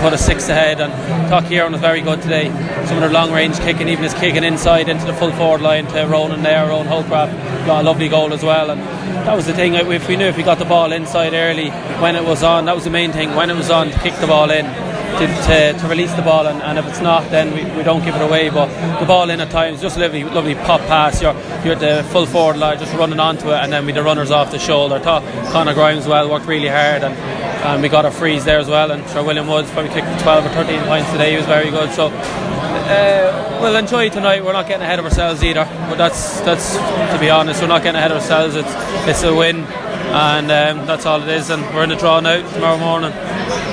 put 0.00 0.12
a 0.12 0.18
six 0.18 0.48
ahead. 0.48 0.80
And 0.80 0.92
Tuck 1.28 1.46
Kieran 1.46 1.72
was 1.72 1.80
very 1.80 2.00
good 2.00 2.22
today. 2.22 2.46
Some 2.86 2.96
of 2.96 3.00
their 3.00 3.10
long 3.10 3.32
range 3.32 3.58
kicking, 3.60 3.88
even 3.88 4.02
his 4.02 4.14
kicking 4.14 4.44
inside 4.44 4.88
into 4.88 5.04
the 5.04 5.12
full 5.14 5.32
forward 5.32 5.60
line 5.60 5.86
to 5.88 6.06
Ronan 6.06 6.42
there, 6.42 6.68
Ronan 6.68 6.86
Holcroft 6.86 7.32
got 7.66 7.82
a 7.82 7.84
lovely 7.84 8.08
goal 8.08 8.32
as 8.32 8.42
well. 8.42 8.70
And 8.70 8.80
that 8.80 9.36
was 9.36 9.46
the 9.46 9.54
thing. 9.54 9.74
If 9.74 10.08
we 10.08 10.16
knew 10.16 10.26
if 10.26 10.36
we 10.36 10.42
got 10.42 10.58
the 10.58 10.64
ball 10.64 10.92
inside 10.92 11.34
early 11.34 11.70
when 12.00 12.16
it 12.16 12.24
was 12.24 12.42
on, 12.42 12.64
that 12.64 12.74
was 12.74 12.84
the 12.84 12.90
main 12.90 13.12
thing. 13.12 13.34
When 13.34 13.50
it 13.50 13.56
was 13.56 13.70
on, 13.70 13.90
to 13.90 13.98
kick 14.00 14.14
the 14.16 14.26
ball 14.26 14.50
in. 14.50 14.66
To, 15.10 15.26
to, 15.26 15.72
to, 15.76 15.88
release 15.88 16.14
the 16.14 16.22
ball 16.22 16.46
and, 16.46 16.62
and, 16.62 16.78
if 16.78 16.86
it's 16.86 17.00
not 17.00 17.28
then 17.30 17.52
we, 17.52 17.64
we 17.76 17.82
don't 17.82 18.02
give 18.04 18.14
it 18.14 18.22
away 18.22 18.48
but 18.48 18.68
the 19.00 19.04
ball 19.04 19.28
in 19.28 19.40
at 19.40 19.50
times 19.50 19.82
just 19.82 19.98
lovely, 19.98 20.22
lovely 20.22 20.54
pop 20.54 20.80
pass 20.82 21.20
you're, 21.20 21.34
you're 21.64 21.74
at 21.74 21.80
the 21.80 22.08
full 22.10 22.26
forward 22.26 22.56
line 22.56 22.78
just 22.78 22.94
running 22.94 23.18
onto 23.18 23.48
it 23.48 23.54
and 23.54 23.72
then 23.72 23.84
with 23.84 23.96
the 23.96 24.02
runners 24.04 24.30
off 24.30 24.52
the 24.52 24.58
shoulder 24.58 25.00
Conor 25.00 25.74
Grimes 25.74 26.06
well 26.06 26.30
worked 26.30 26.46
really 26.46 26.68
hard 26.68 27.02
and 27.02 27.16
and 27.64 27.82
we 27.82 27.88
got 27.88 28.04
a 28.04 28.10
freeze 28.10 28.44
there 28.44 28.58
as 28.58 28.68
well. 28.68 28.90
And 28.90 29.08
sure, 29.10 29.22
William 29.24 29.46
Woods 29.46 29.70
probably 29.70 29.90
kicked 29.92 30.20
12 30.20 30.46
or 30.46 30.48
13 30.50 30.82
points 30.84 31.10
today. 31.12 31.30
He 31.32 31.36
was 31.36 31.46
very 31.46 31.70
good. 31.70 31.90
So 31.92 32.06
uh, 32.08 33.58
we'll 33.60 33.76
enjoy 33.76 34.08
tonight. 34.08 34.44
We're 34.44 34.52
not 34.52 34.66
getting 34.66 34.82
ahead 34.82 34.98
of 34.98 35.04
ourselves 35.04 35.42
either. 35.44 35.64
But 35.88 35.96
that's 35.96 36.40
that's 36.40 36.74
to 36.76 37.18
be 37.20 37.30
honest, 37.30 37.60
we're 37.60 37.68
not 37.68 37.82
getting 37.82 37.98
ahead 37.98 38.10
of 38.12 38.18
ourselves. 38.18 38.56
It's 38.56 38.72
it's 39.08 39.22
a 39.22 39.34
win. 39.34 39.64
and 40.10 40.50
um, 40.50 40.86
that's 40.86 41.06
all 41.06 41.22
it 41.22 41.28
is. 41.28 41.50
And 41.50 41.62
we're 41.74 41.84
in 41.84 41.90
the 41.90 41.96
draw 41.96 42.20
now 42.20 42.40
tomorrow 42.52 42.78
morning. 42.78 43.12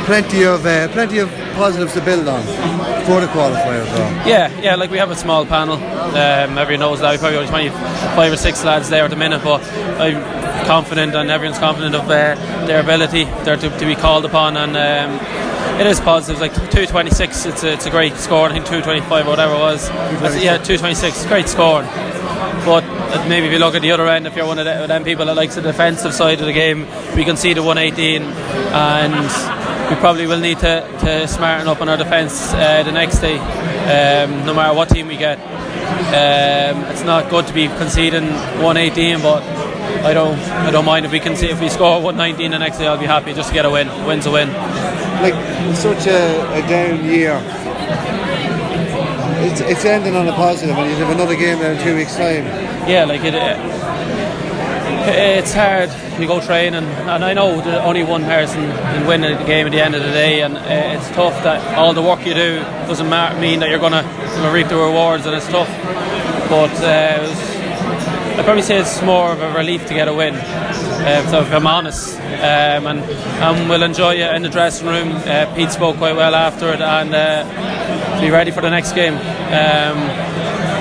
Plenty 0.06 0.44
of 0.44 0.66
uh, 0.66 0.88
plenty 0.90 1.20
of 1.20 1.30
positives 1.56 1.94
to 1.94 2.02
build 2.02 2.28
on 2.28 2.44
for 3.06 3.22
the 3.22 3.28
qualifiers. 3.28 3.86
Though. 3.96 4.30
Yeah, 4.30 4.52
yeah. 4.62 4.76
Like 4.76 4.92
we 4.92 4.98
have 5.00 5.12
a 5.12 5.16
small 5.16 5.46
panel. 5.46 5.76
Um, 5.76 6.58
everyone 6.58 6.82
knows 6.82 7.00
that. 7.00 7.12
We 7.12 7.18
probably 7.18 7.38
only 7.38 7.50
25 7.50 8.34
or 8.34 8.38
six 8.38 8.64
lads 8.64 8.90
there 8.90 9.04
at 9.06 9.10
the 9.10 9.16
minute, 9.16 9.44
but 9.44 9.64
I'm 10.00 10.37
confident, 10.68 11.16
and 11.16 11.32
everyone's 11.32 11.60
confident 11.60 11.96
of 11.96 12.04
uh, 12.04 12.36
their 12.68 12.82
ability 12.82 13.24
there 13.46 13.58
to, 13.58 13.70
to, 13.70 13.86
be 13.86 13.96
called 13.96 14.26
upon, 14.26 14.58
and. 14.58 14.78
Um, 14.78 15.48
it 15.80 15.86
is 15.86 16.00
positive. 16.00 16.42
Like 16.42 16.56
226, 16.56 17.46
it's 17.46 17.64
a, 17.64 17.74
it's 17.74 17.86
a 17.86 17.92
great 17.92 18.16
score. 18.16 18.50
I 18.50 18.54
think 18.54 18.66
225 18.66 19.28
or 19.28 19.30
whatever 19.30 19.54
it 19.54 19.60
was. 19.60 19.88
Yeah, 20.42 20.58
226, 20.58 21.28
great 21.28 21.48
score. 21.48 21.84
But 22.66 22.84
maybe 23.30 23.46
if 23.46 23.54
you 23.54 23.60
look 23.60 23.76
at 23.76 23.84
the 23.84 23.92
other 23.92 24.08
end, 24.08 24.26
if 24.26 24.36
you're 24.36 24.48
one 24.48 24.58
of 24.58 24.66
them 24.66 25.04
people 25.04 25.26
that 25.28 25.36
likes 25.36 25.56
the 25.56 25.62
defensive 25.62 26.14
side 26.14 26.40
of 26.40 26.48
the 26.48 26.54
game, 26.54 26.88
we 27.16 27.24
can 27.24 27.38
see 27.38 27.54
the 27.54 27.62
118 27.62 28.24
and 28.24 29.90
we 29.90 29.96
probably 29.98 30.28
will 30.28 30.40
need 30.40 30.60
to, 30.60 30.82
to 31.00 31.28
smarten 31.28 31.68
up 31.68 31.80
on 31.80 31.90
our 31.90 31.98
defence 31.98 32.54
uh, 32.54 32.84
the 32.84 32.92
next 32.92 33.20
day, 33.20 33.38
um, 33.38 34.46
no 34.46 34.54
matter 34.54 34.76
what 34.76 34.90
team 34.90 35.08
we 35.08 35.16
get. 35.16 35.38
Um, 36.08 36.84
it's 36.92 37.04
not 37.04 37.30
good 37.30 37.48
to 37.48 37.54
be 37.54 37.68
conceding 37.68 38.28
118, 38.62 39.22
but 39.22 39.42
I 40.04 40.14
don't 40.14 40.38
I 40.40 40.72
don't 40.72 40.86
mind 40.86 41.06
if 41.06 41.12
we 41.12 41.20
can 41.20 41.36
see 41.36 41.50
if 41.50 41.60
we 41.60 41.70
score 41.70 42.02
119 42.02 42.52
the 42.52 42.60
next 42.60 42.78
day. 42.78 42.88
I'll 42.88 42.98
be 42.98 43.06
happy 43.06 43.34
just 43.34 43.50
to 43.50 43.54
get 43.54 43.66
a 43.66 43.70
win. 43.70 43.88
Win's 44.06 44.26
a 44.26 44.32
win 44.32 44.50
like 45.22 45.76
such 45.76 46.08
a, 46.08 46.54
a 46.54 46.62
down 46.68 47.04
year. 47.06 47.42
It's, 49.40 49.62
it's 49.62 49.86
ending 49.86 50.16
on 50.16 50.28
a 50.28 50.34
positive, 50.34 50.76
and 50.78 50.90
you 50.90 50.98
have 50.98 51.16
another 51.16 51.36
game 51.36 51.60
there 51.60 51.74
in 51.74 51.84
two 51.84 51.96
weeks' 51.96 52.16
time. 52.16 52.46
Yeah, 52.88 53.06
like 53.06 53.22
it. 53.24 53.34
it's 55.10 55.54
hard. 55.54 55.90
You 56.20 56.28
go 56.28 56.42
train, 56.42 56.74
and, 56.74 56.86
and 56.86 57.24
I 57.24 57.34
know 57.34 57.62
that 57.62 57.86
only 57.86 58.04
one 58.04 58.24
person 58.24 58.62
can 58.62 59.08
win 59.08 59.22
the 59.22 59.36
game 59.46 59.68
at 59.68 59.72
the 59.72 59.82
end 59.82 59.96
of 59.96 60.04
the 60.04 60.12
day, 60.12 60.42
and 60.42 60.58
it's 60.58 61.10
tough 61.12 61.44
that 61.44 61.78
all 61.78 61.94
the 61.94 62.02
work 62.02 62.26
you 62.26 62.34
do 62.34 62.60
doesn't 62.88 63.10
mean 63.40 63.60
that 63.60 63.70
you're 63.70 63.80
going 63.80 63.94
to 63.94 64.52
reap 64.52 64.68
the 64.68 64.76
rewards, 64.76 65.26
and 65.26 65.36
it's 65.36 65.48
tough. 65.48 65.70
But 66.50 66.72
uh, 66.84 67.57
I'd 68.38 68.46
probably 68.46 68.62
say 68.62 68.78
it's 68.78 69.02
more 69.02 69.32
of 69.32 69.42
a 69.42 69.52
relief 69.54 69.88
to 69.88 69.94
get 69.94 70.08
a 70.08 70.14
win 70.14 70.36
uh, 70.36 71.32
so 71.32 71.42
if 71.42 71.52
I'm 71.54 71.66
honest. 71.66 72.18
Um, 72.18 72.86
and, 72.86 73.00
and 73.00 73.70
we'll 73.70 73.84
enjoy 73.84 74.16
it 74.16 74.36
in 74.36 74.42
the 74.42 74.50
dressing 74.50 74.88
room. 74.88 75.12
Uh, 75.14 75.52
Pete 75.56 75.72
spoke 75.72 75.98
quite 75.98 76.16
well 76.16 76.36
after 76.36 76.72
it 76.74 76.82
and 76.82 77.16
uh, 77.16 78.20
be 78.20 78.30
ready 78.30 78.52
for 78.52 78.62
the 78.62 78.70
next 78.70 78.94
game. 78.94 79.14
Um, 79.14 79.98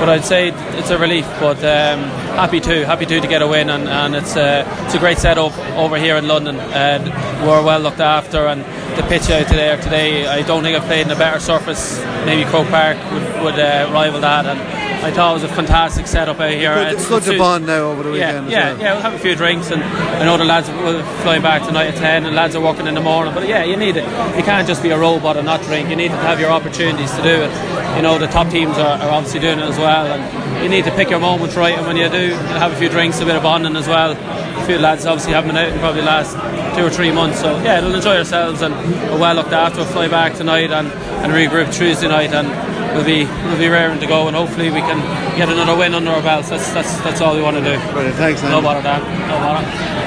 but 0.00 0.08
I'd 0.08 0.24
say 0.24 0.48
it's 0.48 0.90
a 0.90 0.98
relief, 0.98 1.26
but 1.38 1.58
um, 1.58 2.10
happy 2.36 2.60
to 2.60 2.86
happy 2.86 3.06
to 3.06 3.20
to 3.20 3.26
get 3.26 3.42
a 3.42 3.46
win, 3.46 3.70
and, 3.70 3.88
and 3.88 4.14
it's 4.14 4.36
a 4.36 4.64
it's 4.84 4.94
a 4.94 4.98
great 4.98 5.18
setup 5.18 5.56
over 5.76 5.96
here 5.98 6.16
in 6.16 6.28
London. 6.28 6.56
And 6.56 7.04
we're 7.46 7.64
well 7.64 7.80
looked 7.80 8.00
after, 8.00 8.46
and 8.46 8.60
the 8.96 9.02
pitch 9.08 9.28
out 9.30 9.48
there 9.48 9.76
today, 9.80 10.26
I 10.26 10.42
don't 10.42 10.62
think 10.62 10.76
I've 10.76 10.86
played 10.86 11.06
in 11.06 11.12
a 11.12 11.16
better 11.16 11.40
surface. 11.40 11.98
Maybe 12.24 12.48
Croke 12.48 12.68
Park 12.68 12.96
would, 13.12 13.42
would 13.42 13.58
uh, 13.58 13.90
rival 13.92 14.20
that, 14.20 14.46
and 14.46 14.58
I 15.04 15.10
thought 15.10 15.32
it 15.32 15.42
was 15.42 15.50
a 15.50 15.54
fantastic 15.54 16.06
setup 16.06 16.40
out 16.40 16.50
here. 16.50 16.74
Good, 16.74 16.92
it's 16.94 17.08
good 17.08 17.22
to 17.24 17.38
bond 17.38 17.66
now 17.66 17.90
over 17.90 18.02
the 18.02 18.12
weekend. 18.12 18.50
Yeah, 18.50 18.58
yeah, 18.58 18.72
well. 18.72 18.82
yeah. 18.82 18.92
We'll 18.94 19.02
have 19.02 19.14
a 19.14 19.18
few 19.18 19.34
drinks, 19.34 19.70
and 19.70 19.82
I 19.82 20.24
know 20.24 20.36
the 20.36 20.44
lads 20.44 20.68
will 20.68 21.02
fly 21.22 21.38
back 21.38 21.66
tonight 21.66 21.88
at 21.88 21.96
ten, 21.96 22.24
and 22.24 22.34
lads 22.34 22.54
are 22.56 22.62
working 22.62 22.86
in 22.86 22.94
the 22.94 23.02
morning. 23.02 23.34
But 23.34 23.48
yeah, 23.48 23.64
you 23.64 23.76
need 23.76 23.96
it. 23.96 24.04
You 24.36 24.42
can't 24.42 24.66
just 24.66 24.82
be 24.82 24.90
a 24.90 24.98
robot 24.98 25.36
and 25.36 25.46
not 25.46 25.62
drink. 25.62 25.88
You 25.88 25.96
need 25.96 26.10
to 26.10 26.16
have 26.16 26.40
your 26.40 26.50
opportunities 26.50 27.10
to 27.12 27.22
do 27.22 27.42
it. 27.42 27.96
You 27.96 28.02
know, 28.02 28.18
the 28.18 28.26
top 28.26 28.50
teams 28.50 28.76
are, 28.78 28.98
are 28.98 29.10
obviously 29.10 29.40
doing 29.40 29.58
it 29.58 29.64
as 29.64 29.78
well, 29.78 30.06
and 30.06 30.45
you 30.62 30.68
need 30.68 30.84
to 30.84 30.90
pick 30.92 31.10
your 31.10 31.20
moments 31.20 31.56
right. 31.56 31.76
And 31.76 31.86
when 31.86 31.96
you 31.96 32.08
do, 32.08 32.34
have 32.58 32.72
a 32.72 32.76
few 32.76 32.88
drinks, 32.88 33.20
a 33.20 33.24
bit 33.24 33.36
of 33.36 33.42
bonding 33.42 33.76
as 33.76 33.88
well. 33.88 34.12
A 34.12 34.66
few 34.66 34.78
lads 34.78 35.06
obviously 35.06 35.32
haven't 35.32 35.50
been 35.50 35.56
out 35.56 35.72
in 35.72 35.78
probably 35.78 36.00
the 36.00 36.06
last 36.06 36.34
two 36.76 36.84
or 36.84 36.90
three 36.90 37.12
months. 37.12 37.40
So 37.40 37.56
yeah, 37.62 37.80
we'll 37.80 37.94
enjoy 37.94 38.16
ourselves 38.16 38.62
and 38.62 38.74
we're 38.74 39.18
well 39.18 39.34
looked 39.34 39.52
after. 39.52 39.78
We'll 39.78 39.86
fly 39.92 40.08
back 40.08 40.34
tonight 40.34 40.70
and, 40.70 40.88
and 40.88 41.32
regroup 41.32 41.72
Tuesday 41.72 42.08
night 42.08 42.32
and 42.32 42.48
we'll 42.96 43.04
be 43.04 43.24
we'll 43.24 43.58
be 43.58 43.68
raring 43.68 44.00
to 44.00 44.06
go 44.06 44.26
and 44.26 44.36
hopefully 44.36 44.70
we 44.70 44.80
can 44.80 44.98
get 45.36 45.48
another 45.48 45.76
win 45.76 45.94
under 45.94 46.10
our 46.10 46.22
belts. 46.22 46.50
That's 46.50 46.72
that's 46.72 46.98
that's 47.00 47.20
all 47.20 47.34
we 47.34 47.42
want 47.42 47.56
to 47.56 47.62
do. 47.62 47.78
Brilliant. 47.92 48.16
Thanks, 48.16 48.42
man. 48.42 48.52
No 48.52 48.62
bother, 48.62 48.82
Dan. 48.82 49.02
No 49.28 49.38
bother. 49.38 50.05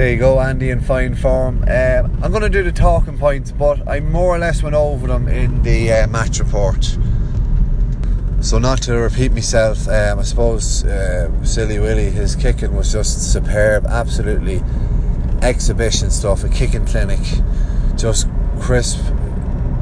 There 0.00 0.12
you 0.12 0.16
go, 0.16 0.40
Andy 0.40 0.70
in 0.70 0.80
fine 0.80 1.14
form. 1.14 1.62
Uh, 1.68 2.08
I'm 2.22 2.30
going 2.30 2.40
to 2.40 2.48
do 2.48 2.62
the 2.62 2.72
talking 2.72 3.18
points, 3.18 3.52
but 3.52 3.86
I 3.86 4.00
more 4.00 4.34
or 4.34 4.38
less 4.38 4.62
went 4.62 4.74
over 4.74 5.06
them 5.06 5.28
in 5.28 5.62
the 5.62 5.92
uh, 5.92 6.06
match 6.06 6.38
report. 6.38 6.96
So 8.40 8.58
not 8.58 8.80
to 8.84 8.94
repeat 8.94 9.32
myself, 9.32 9.86
um, 9.88 10.18
I 10.18 10.22
suppose 10.22 10.84
uh, 10.84 11.30
Silly 11.44 11.78
Willy, 11.78 12.08
his 12.08 12.34
kicking 12.34 12.74
was 12.74 12.90
just 12.90 13.30
superb, 13.30 13.84
absolutely 13.84 14.62
exhibition 15.42 16.10
stuff, 16.10 16.44
a 16.44 16.48
kicking 16.48 16.86
clinic, 16.86 17.20
just 17.94 18.26
crisp, 18.58 19.04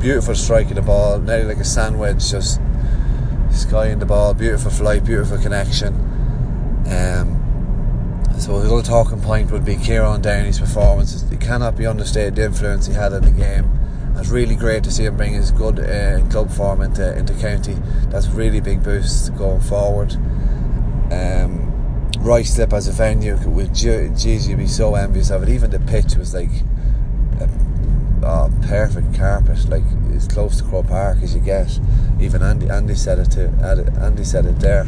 beautiful 0.00 0.35
strike 0.35 0.70
of 0.70 0.74
the 0.74 0.83
ball, 0.83 1.20
nearly 1.20 1.44
like 1.44 1.59
a 1.59 1.64
sandwich, 1.64 2.28
just 2.28 2.61
skying 3.52 4.00
the 4.00 4.07
ball, 4.07 4.35
beautiful 4.35 4.72
flight, 4.72 5.04
beautiful 5.04 5.38
connection. 5.38 5.94
Um, 6.88 7.38
so 8.40 8.61
the 8.61 8.72
other 8.72 8.83
talking 8.83 9.20
point 9.20 9.51
would 9.51 9.64
be 9.64 9.77
Kieran 9.77 10.22
Downey's 10.22 10.61
performance. 10.61 11.22
It 11.31 11.40
cannot 11.40 11.77
be 11.77 11.87
understated 11.87 12.37
the 12.37 12.44
influence 12.44 12.87
he 12.87 12.94
had 12.94 13.12
in 13.12 13.24
the 13.24 13.31
game 13.31 13.79
it's 14.18 14.31
really 14.31 14.57
great 14.57 14.83
to 14.85 14.90
see 14.90 15.05
him 15.05 15.16
bring 15.16 15.33
his 15.33 15.53
good 15.53 15.79
uh, 15.79 16.20
club 16.29 16.51
form 16.51 16.83
into 16.83 17.16
into 17.16 17.35
county. 17.35 17.77
That's 18.09 18.27
really 18.29 18.61
big 18.61 18.83
boost 18.83 19.35
going 19.37 19.61
forward. 19.61 20.12
Um, 21.12 21.72
Ruislip 22.18 22.72
as 22.72 22.88
a 22.88 22.92
venue 22.92 23.37
with 23.48 23.74
geez, 23.74 24.48
you'd 24.48 24.59
be 24.59 24.66
so 24.66 24.96
envious 24.96 25.31
of 25.31 25.42
it. 25.44 25.48
Even 25.48 25.70
the 25.70 25.79
pitch 25.79 26.16
was 26.16 26.35
like 26.35 26.51
a 27.40 27.48
oh, 28.24 28.53
perfect 28.66 29.14
carpet, 29.14 29.68
like 29.68 29.85
as 30.14 30.27
close 30.27 30.59
to 30.59 30.64
Croke 30.64 30.88
Park 30.88 31.18
as 31.22 31.35
you 31.35 31.40
get. 31.40 31.79
Even 32.20 32.42
Andy 32.42 32.68
Andy 32.68 32.94
said 32.94 33.20
it 33.20 33.31
to 33.33 33.48
Andy 34.03 34.24
said 34.24 34.46
it 34.46 34.59
there. 34.59 34.85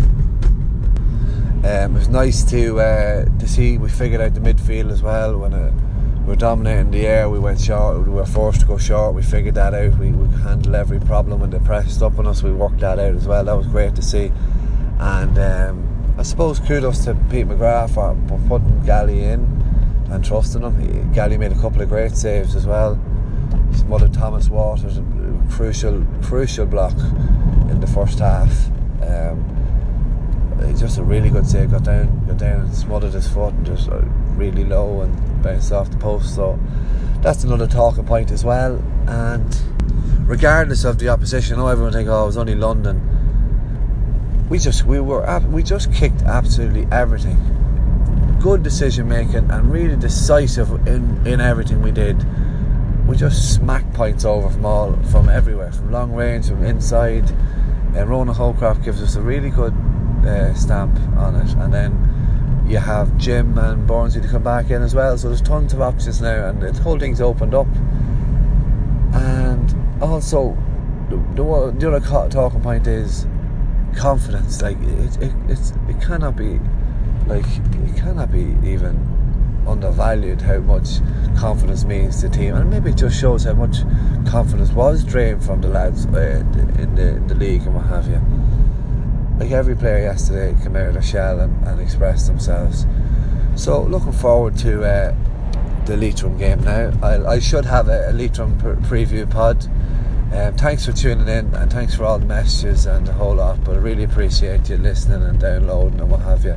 Um, 1.63 1.95
it 1.95 1.99
was 1.99 2.09
nice 2.09 2.43
to 2.51 2.81
uh, 2.81 3.25
to 3.39 3.49
see 3.49 3.77
we 3.77 3.89
figured 3.91 4.21
out 4.21 4.35
the 4.35 4.41
midfield 4.41 4.91
as 4.91 5.03
well 5.03 5.37
when 5.39 5.53
it 5.53 5.73
we 6.21 6.27
were 6.27 6.37
dominating 6.37 6.91
the 6.91 7.07
air. 7.07 7.29
We 7.29 7.39
went 7.39 7.61
short. 7.61 8.07
We 8.07 8.13
were 8.13 8.27
forced 8.27 8.61
to 8.61 8.67
go 8.67 8.79
short. 8.79 9.15
We 9.15 9.23
figured 9.23 9.55
that 9.57 9.75
out. 9.75 9.99
We, 9.99 10.11
we 10.11 10.29
handled 10.43 10.75
every 10.75 11.01
problem 11.01 11.41
when 11.41 11.51
they 11.51 11.59
pressed 11.59 12.03
up 12.03 12.19
on 12.19 12.27
us. 12.27 12.43
We 12.43 12.53
worked 12.53 12.81
that 12.81 12.99
out 12.99 13.15
as 13.15 13.27
well. 13.27 13.45
That 13.45 13.57
was 13.57 13.67
great 13.67 13.95
to 13.97 14.03
see. 14.03 14.31
And 14.99 15.39
um, 15.39 16.15
I 16.19 16.23
suppose 16.23 16.61
kudos 16.61 17.05
to 17.07 17.15
Pete 17.31 17.49
McGrath 17.49 17.95
for, 17.95 18.17
for 18.29 18.39
putting 18.49 18.85
Gally 18.85 19.25
in 19.25 19.41
and 20.11 20.25
trusting 20.25 20.63
him. 20.63 21.13
Gally 21.13 21.39
made 21.39 21.53
a 21.53 21.61
couple 21.61 21.81
of 21.81 21.89
great 21.89 22.13
saves 22.13 22.55
as 22.55 22.67
well. 22.67 22.95
His 23.73 23.85
mother 23.85 24.09
Thomas 24.09 24.49
Waters, 24.49 25.01
crucial 25.51 26.07
crucial 26.23 26.67
block 26.67 26.97
in 27.71 27.81
the 27.81 27.87
first 27.87 28.19
half. 28.19 28.69
Um, 29.03 29.60
just 30.79 30.99
a 30.99 31.03
really 31.03 31.31
good 31.31 31.47
save. 31.47 31.71
Got 31.71 31.85
down, 31.85 32.27
got 32.27 32.39
down 32.39 32.73
smothered 32.73 33.13
his 33.13 33.29
foot 33.29 33.55
and 33.55 33.67
just 33.67 33.89
really 34.37 34.65
low 34.65 35.03
and 35.03 35.43
bounced 35.43 35.73
off 35.73 35.91
the 35.91 35.97
post. 35.97 36.35
So 36.35 36.59
that's 37.23 37.45
another 37.45 37.67
talking 37.67 38.05
point 38.05 38.31
as 38.31 38.45
well. 38.45 38.83
And 39.07 39.57
regardless 40.27 40.85
of 40.85 40.99
the 40.99 41.09
opposition, 41.09 41.57
I 41.57 41.59
know 41.59 41.69
everyone 41.69 41.93
think, 41.93 42.09
oh, 42.09 42.25
it 42.25 42.27
was 42.27 42.37
only 42.37 42.55
London. 42.55 43.07
We 44.49 44.59
just 44.59 44.85
we 44.85 45.01
were 45.01 45.41
we 45.49 45.63
just 45.63 45.93
kicked 45.93 46.23
absolutely 46.23 46.87
everything. 46.91 47.39
Good 48.41 48.63
decision 48.63 49.09
making 49.09 49.51
and 49.51 49.71
really 49.71 49.97
decisive 49.97 50.71
in 50.87 51.27
in 51.27 51.41
everything 51.41 51.83
we 51.83 51.93
did. 51.93 52.25
We 53.07 53.17
just 53.17 53.55
smacked 53.55 53.93
points 53.93 54.25
over 54.25 54.49
from 54.51 54.65
all 54.65 54.97
from 55.11 55.29
everywhere, 55.29 55.73
from 55.73 55.91
long 55.93 56.13
range, 56.13 56.49
from 56.49 56.65
inside. 56.65 57.31
And 57.95 58.09
Ronan 58.09 58.35
Holcroft 58.35 58.85
gives 58.85 59.03
us 59.03 59.17
a 59.17 59.21
really 59.21 59.51
good 59.51 59.75
uh, 60.27 60.55
stamp 60.55 60.99
on 61.17 61.37
it, 61.37 61.53
and 61.55 61.73
then 61.73 62.65
you 62.69 62.79
have 62.79 63.17
Jim 63.17 63.59
and 63.59 63.87
Barnsley 63.87 64.21
to 64.21 64.29
come 64.29 64.43
back 64.43 64.71
in 64.71 64.83
as 64.83 64.95
well. 64.95 65.19
So 65.19 65.29
there's 65.29 65.43
tons 65.43 65.73
of 65.73 65.81
options 65.81 66.21
now, 66.21 66.49
and 66.49 66.63
the 66.63 66.73
whole 66.83 66.99
thing's 66.99 67.21
opened 67.21 67.55
up. 67.55 67.67
And 69.13 70.03
also, 70.03 70.57
the, 71.09 71.17
the, 71.35 71.75
the 71.77 71.97
other 71.97 72.29
talking 72.29 72.61
point 72.61 72.87
is 72.87 73.27
confidence. 73.97 74.63
Like 74.63 74.81
it, 74.81 75.23
it, 75.23 75.33
it's 75.49 75.73
it 75.89 76.01
cannot 76.01 76.37
be 76.37 76.61
like 77.27 77.47
it 77.47 77.97
cannot 77.97 78.31
be 78.31 78.57
even 78.65 79.07
undervalued 79.67 80.41
how 80.41 80.59
much 80.59 81.01
confidence 81.37 81.85
means 81.85 82.21
to 82.21 82.29
the 82.29 82.37
team, 82.37 82.55
and 82.55 82.71
maybe 82.71 82.91
it 82.91 82.97
just 82.97 83.19
shows 83.19 83.45
how 83.45 83.55
much 83.55 83.79
confidence 84.29 84.71
was 84.71 85.05
drained 85.05 85.45
from 85.45 85.61
the 85.61 85.69
lads 85.69 86.07
uh, 86.07 86.43
in, 86.79 86.95
the, 86.95 87.09
in 87.09 87.27
the 87.27 87.35
league 87.35 87.63
and 87.63 87.75
what 87.75 87.87
have 87.87 88.07
you 88.09 88.21
like 89.41 89.51
every 89.51 89.75
player 89.75 89.99
yesterday 90.01 90.55
came 90.63 90.77
out 90.77 90.89
of 90.89 90.93
their 90.95 91.03
shell 91.03 91.41
and, 91.41 91.67
and 91.67 91.81
expressed 91.81 92.27
themselves. 92.29 92.87
So 93.57 93.83
looking 93.83 94.13
forward 94.13 94.57
to 94.59 94.85
uh, 94.85 95.15
the 95.87 95.97
Leitrim 95.97 96.37
game 96.39 96.63
now. 96.63 96.93
I, 97.03 97.27
I 97.27 97.39
should 97.41 97.65
have 97.65 97.89
a, 97.89 98.11
a 98.11 98.13
Leitrim 98.13 98.57
preview 98.59 99.29
pod 99.29 99.67
Um, 100.33 100.55
thanks 100.57 100.87
for 100.87 100.93
tuning 100.93 101.27
in 101.27 101.53
and 101.55 101.73
thanks 101.73 101.97
for 101.97 102.05
all 102.05 102.21
the 102.21 102.27
messages 102.27 102.87
and 102.87 103.05
the 103.05 103.13
whole 103.13 103.35
lot. 103.35 103.65
But 103.65 103.77
I 103.77 103.79
really 103.79 104.05
appreciate 104.05 104.69
you 104.69 104.77
listening 104.77 105.23
and 105.25 105.41
downloading 105.41 105.99
and 105.99 106.09
what 106.09 106.21
have 106.21 106.45
you, 106.45 106.55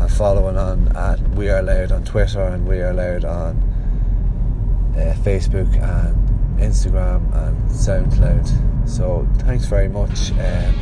and 0.00 0.10
following 0.10 0.56
on 0.56 0.96
at 0.96 1.20
We 1.36 1.48
Are 1.48 1.62
Loud 1.62 1.92
on 1.92 2.04
Twitter 2.04 2.42
and 2.42 2.66
We 2.66 2.80
Are 2.80 2.92
Loud 2.92 3.24
on 3.24 3.56
uh, 4.96 5.14
Facebook 5.22 5.72
and 5.80 6.58
Instagram 6.58 7.32
and 7.36 7.70
SoundCloud. 7.70 8.88
So 8.88 9.28
thanks 9.38 9.66
very 9.66 9.88
much. 9.88 10.32
Um, 10.32 10.74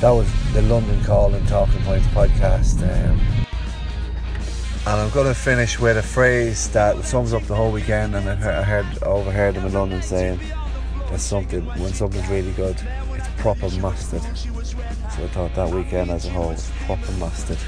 that 0.00 0.10
was 0.10 0.30
the 0.52 0.62
London 0.62 1.02
Calling 1.04 1.44
Talking 1.46 1.82
Points 1.82 2.06
podcast. 2.08 2.82
Um, 2.82 3.20
and 4.86 5.00
I'm 5.00 5.10
going 5.10 5.26
to 5.26 5.34
finish 5.34 5.80
with 5.80 5.96
a 5.96 6.02
phrase 6.02 6.68
that 6.70 7.04
sums 7.04 7.32
up 7.32 7.42
the 7.44 7.54
whole 7.56 7.72
weekend. 7.72 8.14
And 8.14 8.28
I 8.28 8.62
heard, 8.62 8.86
overheard 9.02 9.56
them 9.56 9.66
in 9.66 9.72
London 9.72 10.00
saying 10.00 10.38
that 11.10 11.18
something 11.18 11.64
when 11.80 11.92
something's 11.92 12.28
really 12.28 12.52
good, 12.52 12.80
it's 13.14 13.28
proper 13.38 13.68
mustard. 13.80 14.22
So 14.22 15.24
I 15.24 15.28
thought 15.28 15.54
that 15.56 15.70
weekend 15.70 16.10
as 16.12 16.26
a 16.26 16.30
whole 16.30 16.50
was 16.50 16.70
proper 16.86 17.10
mustard. 17.12 17.58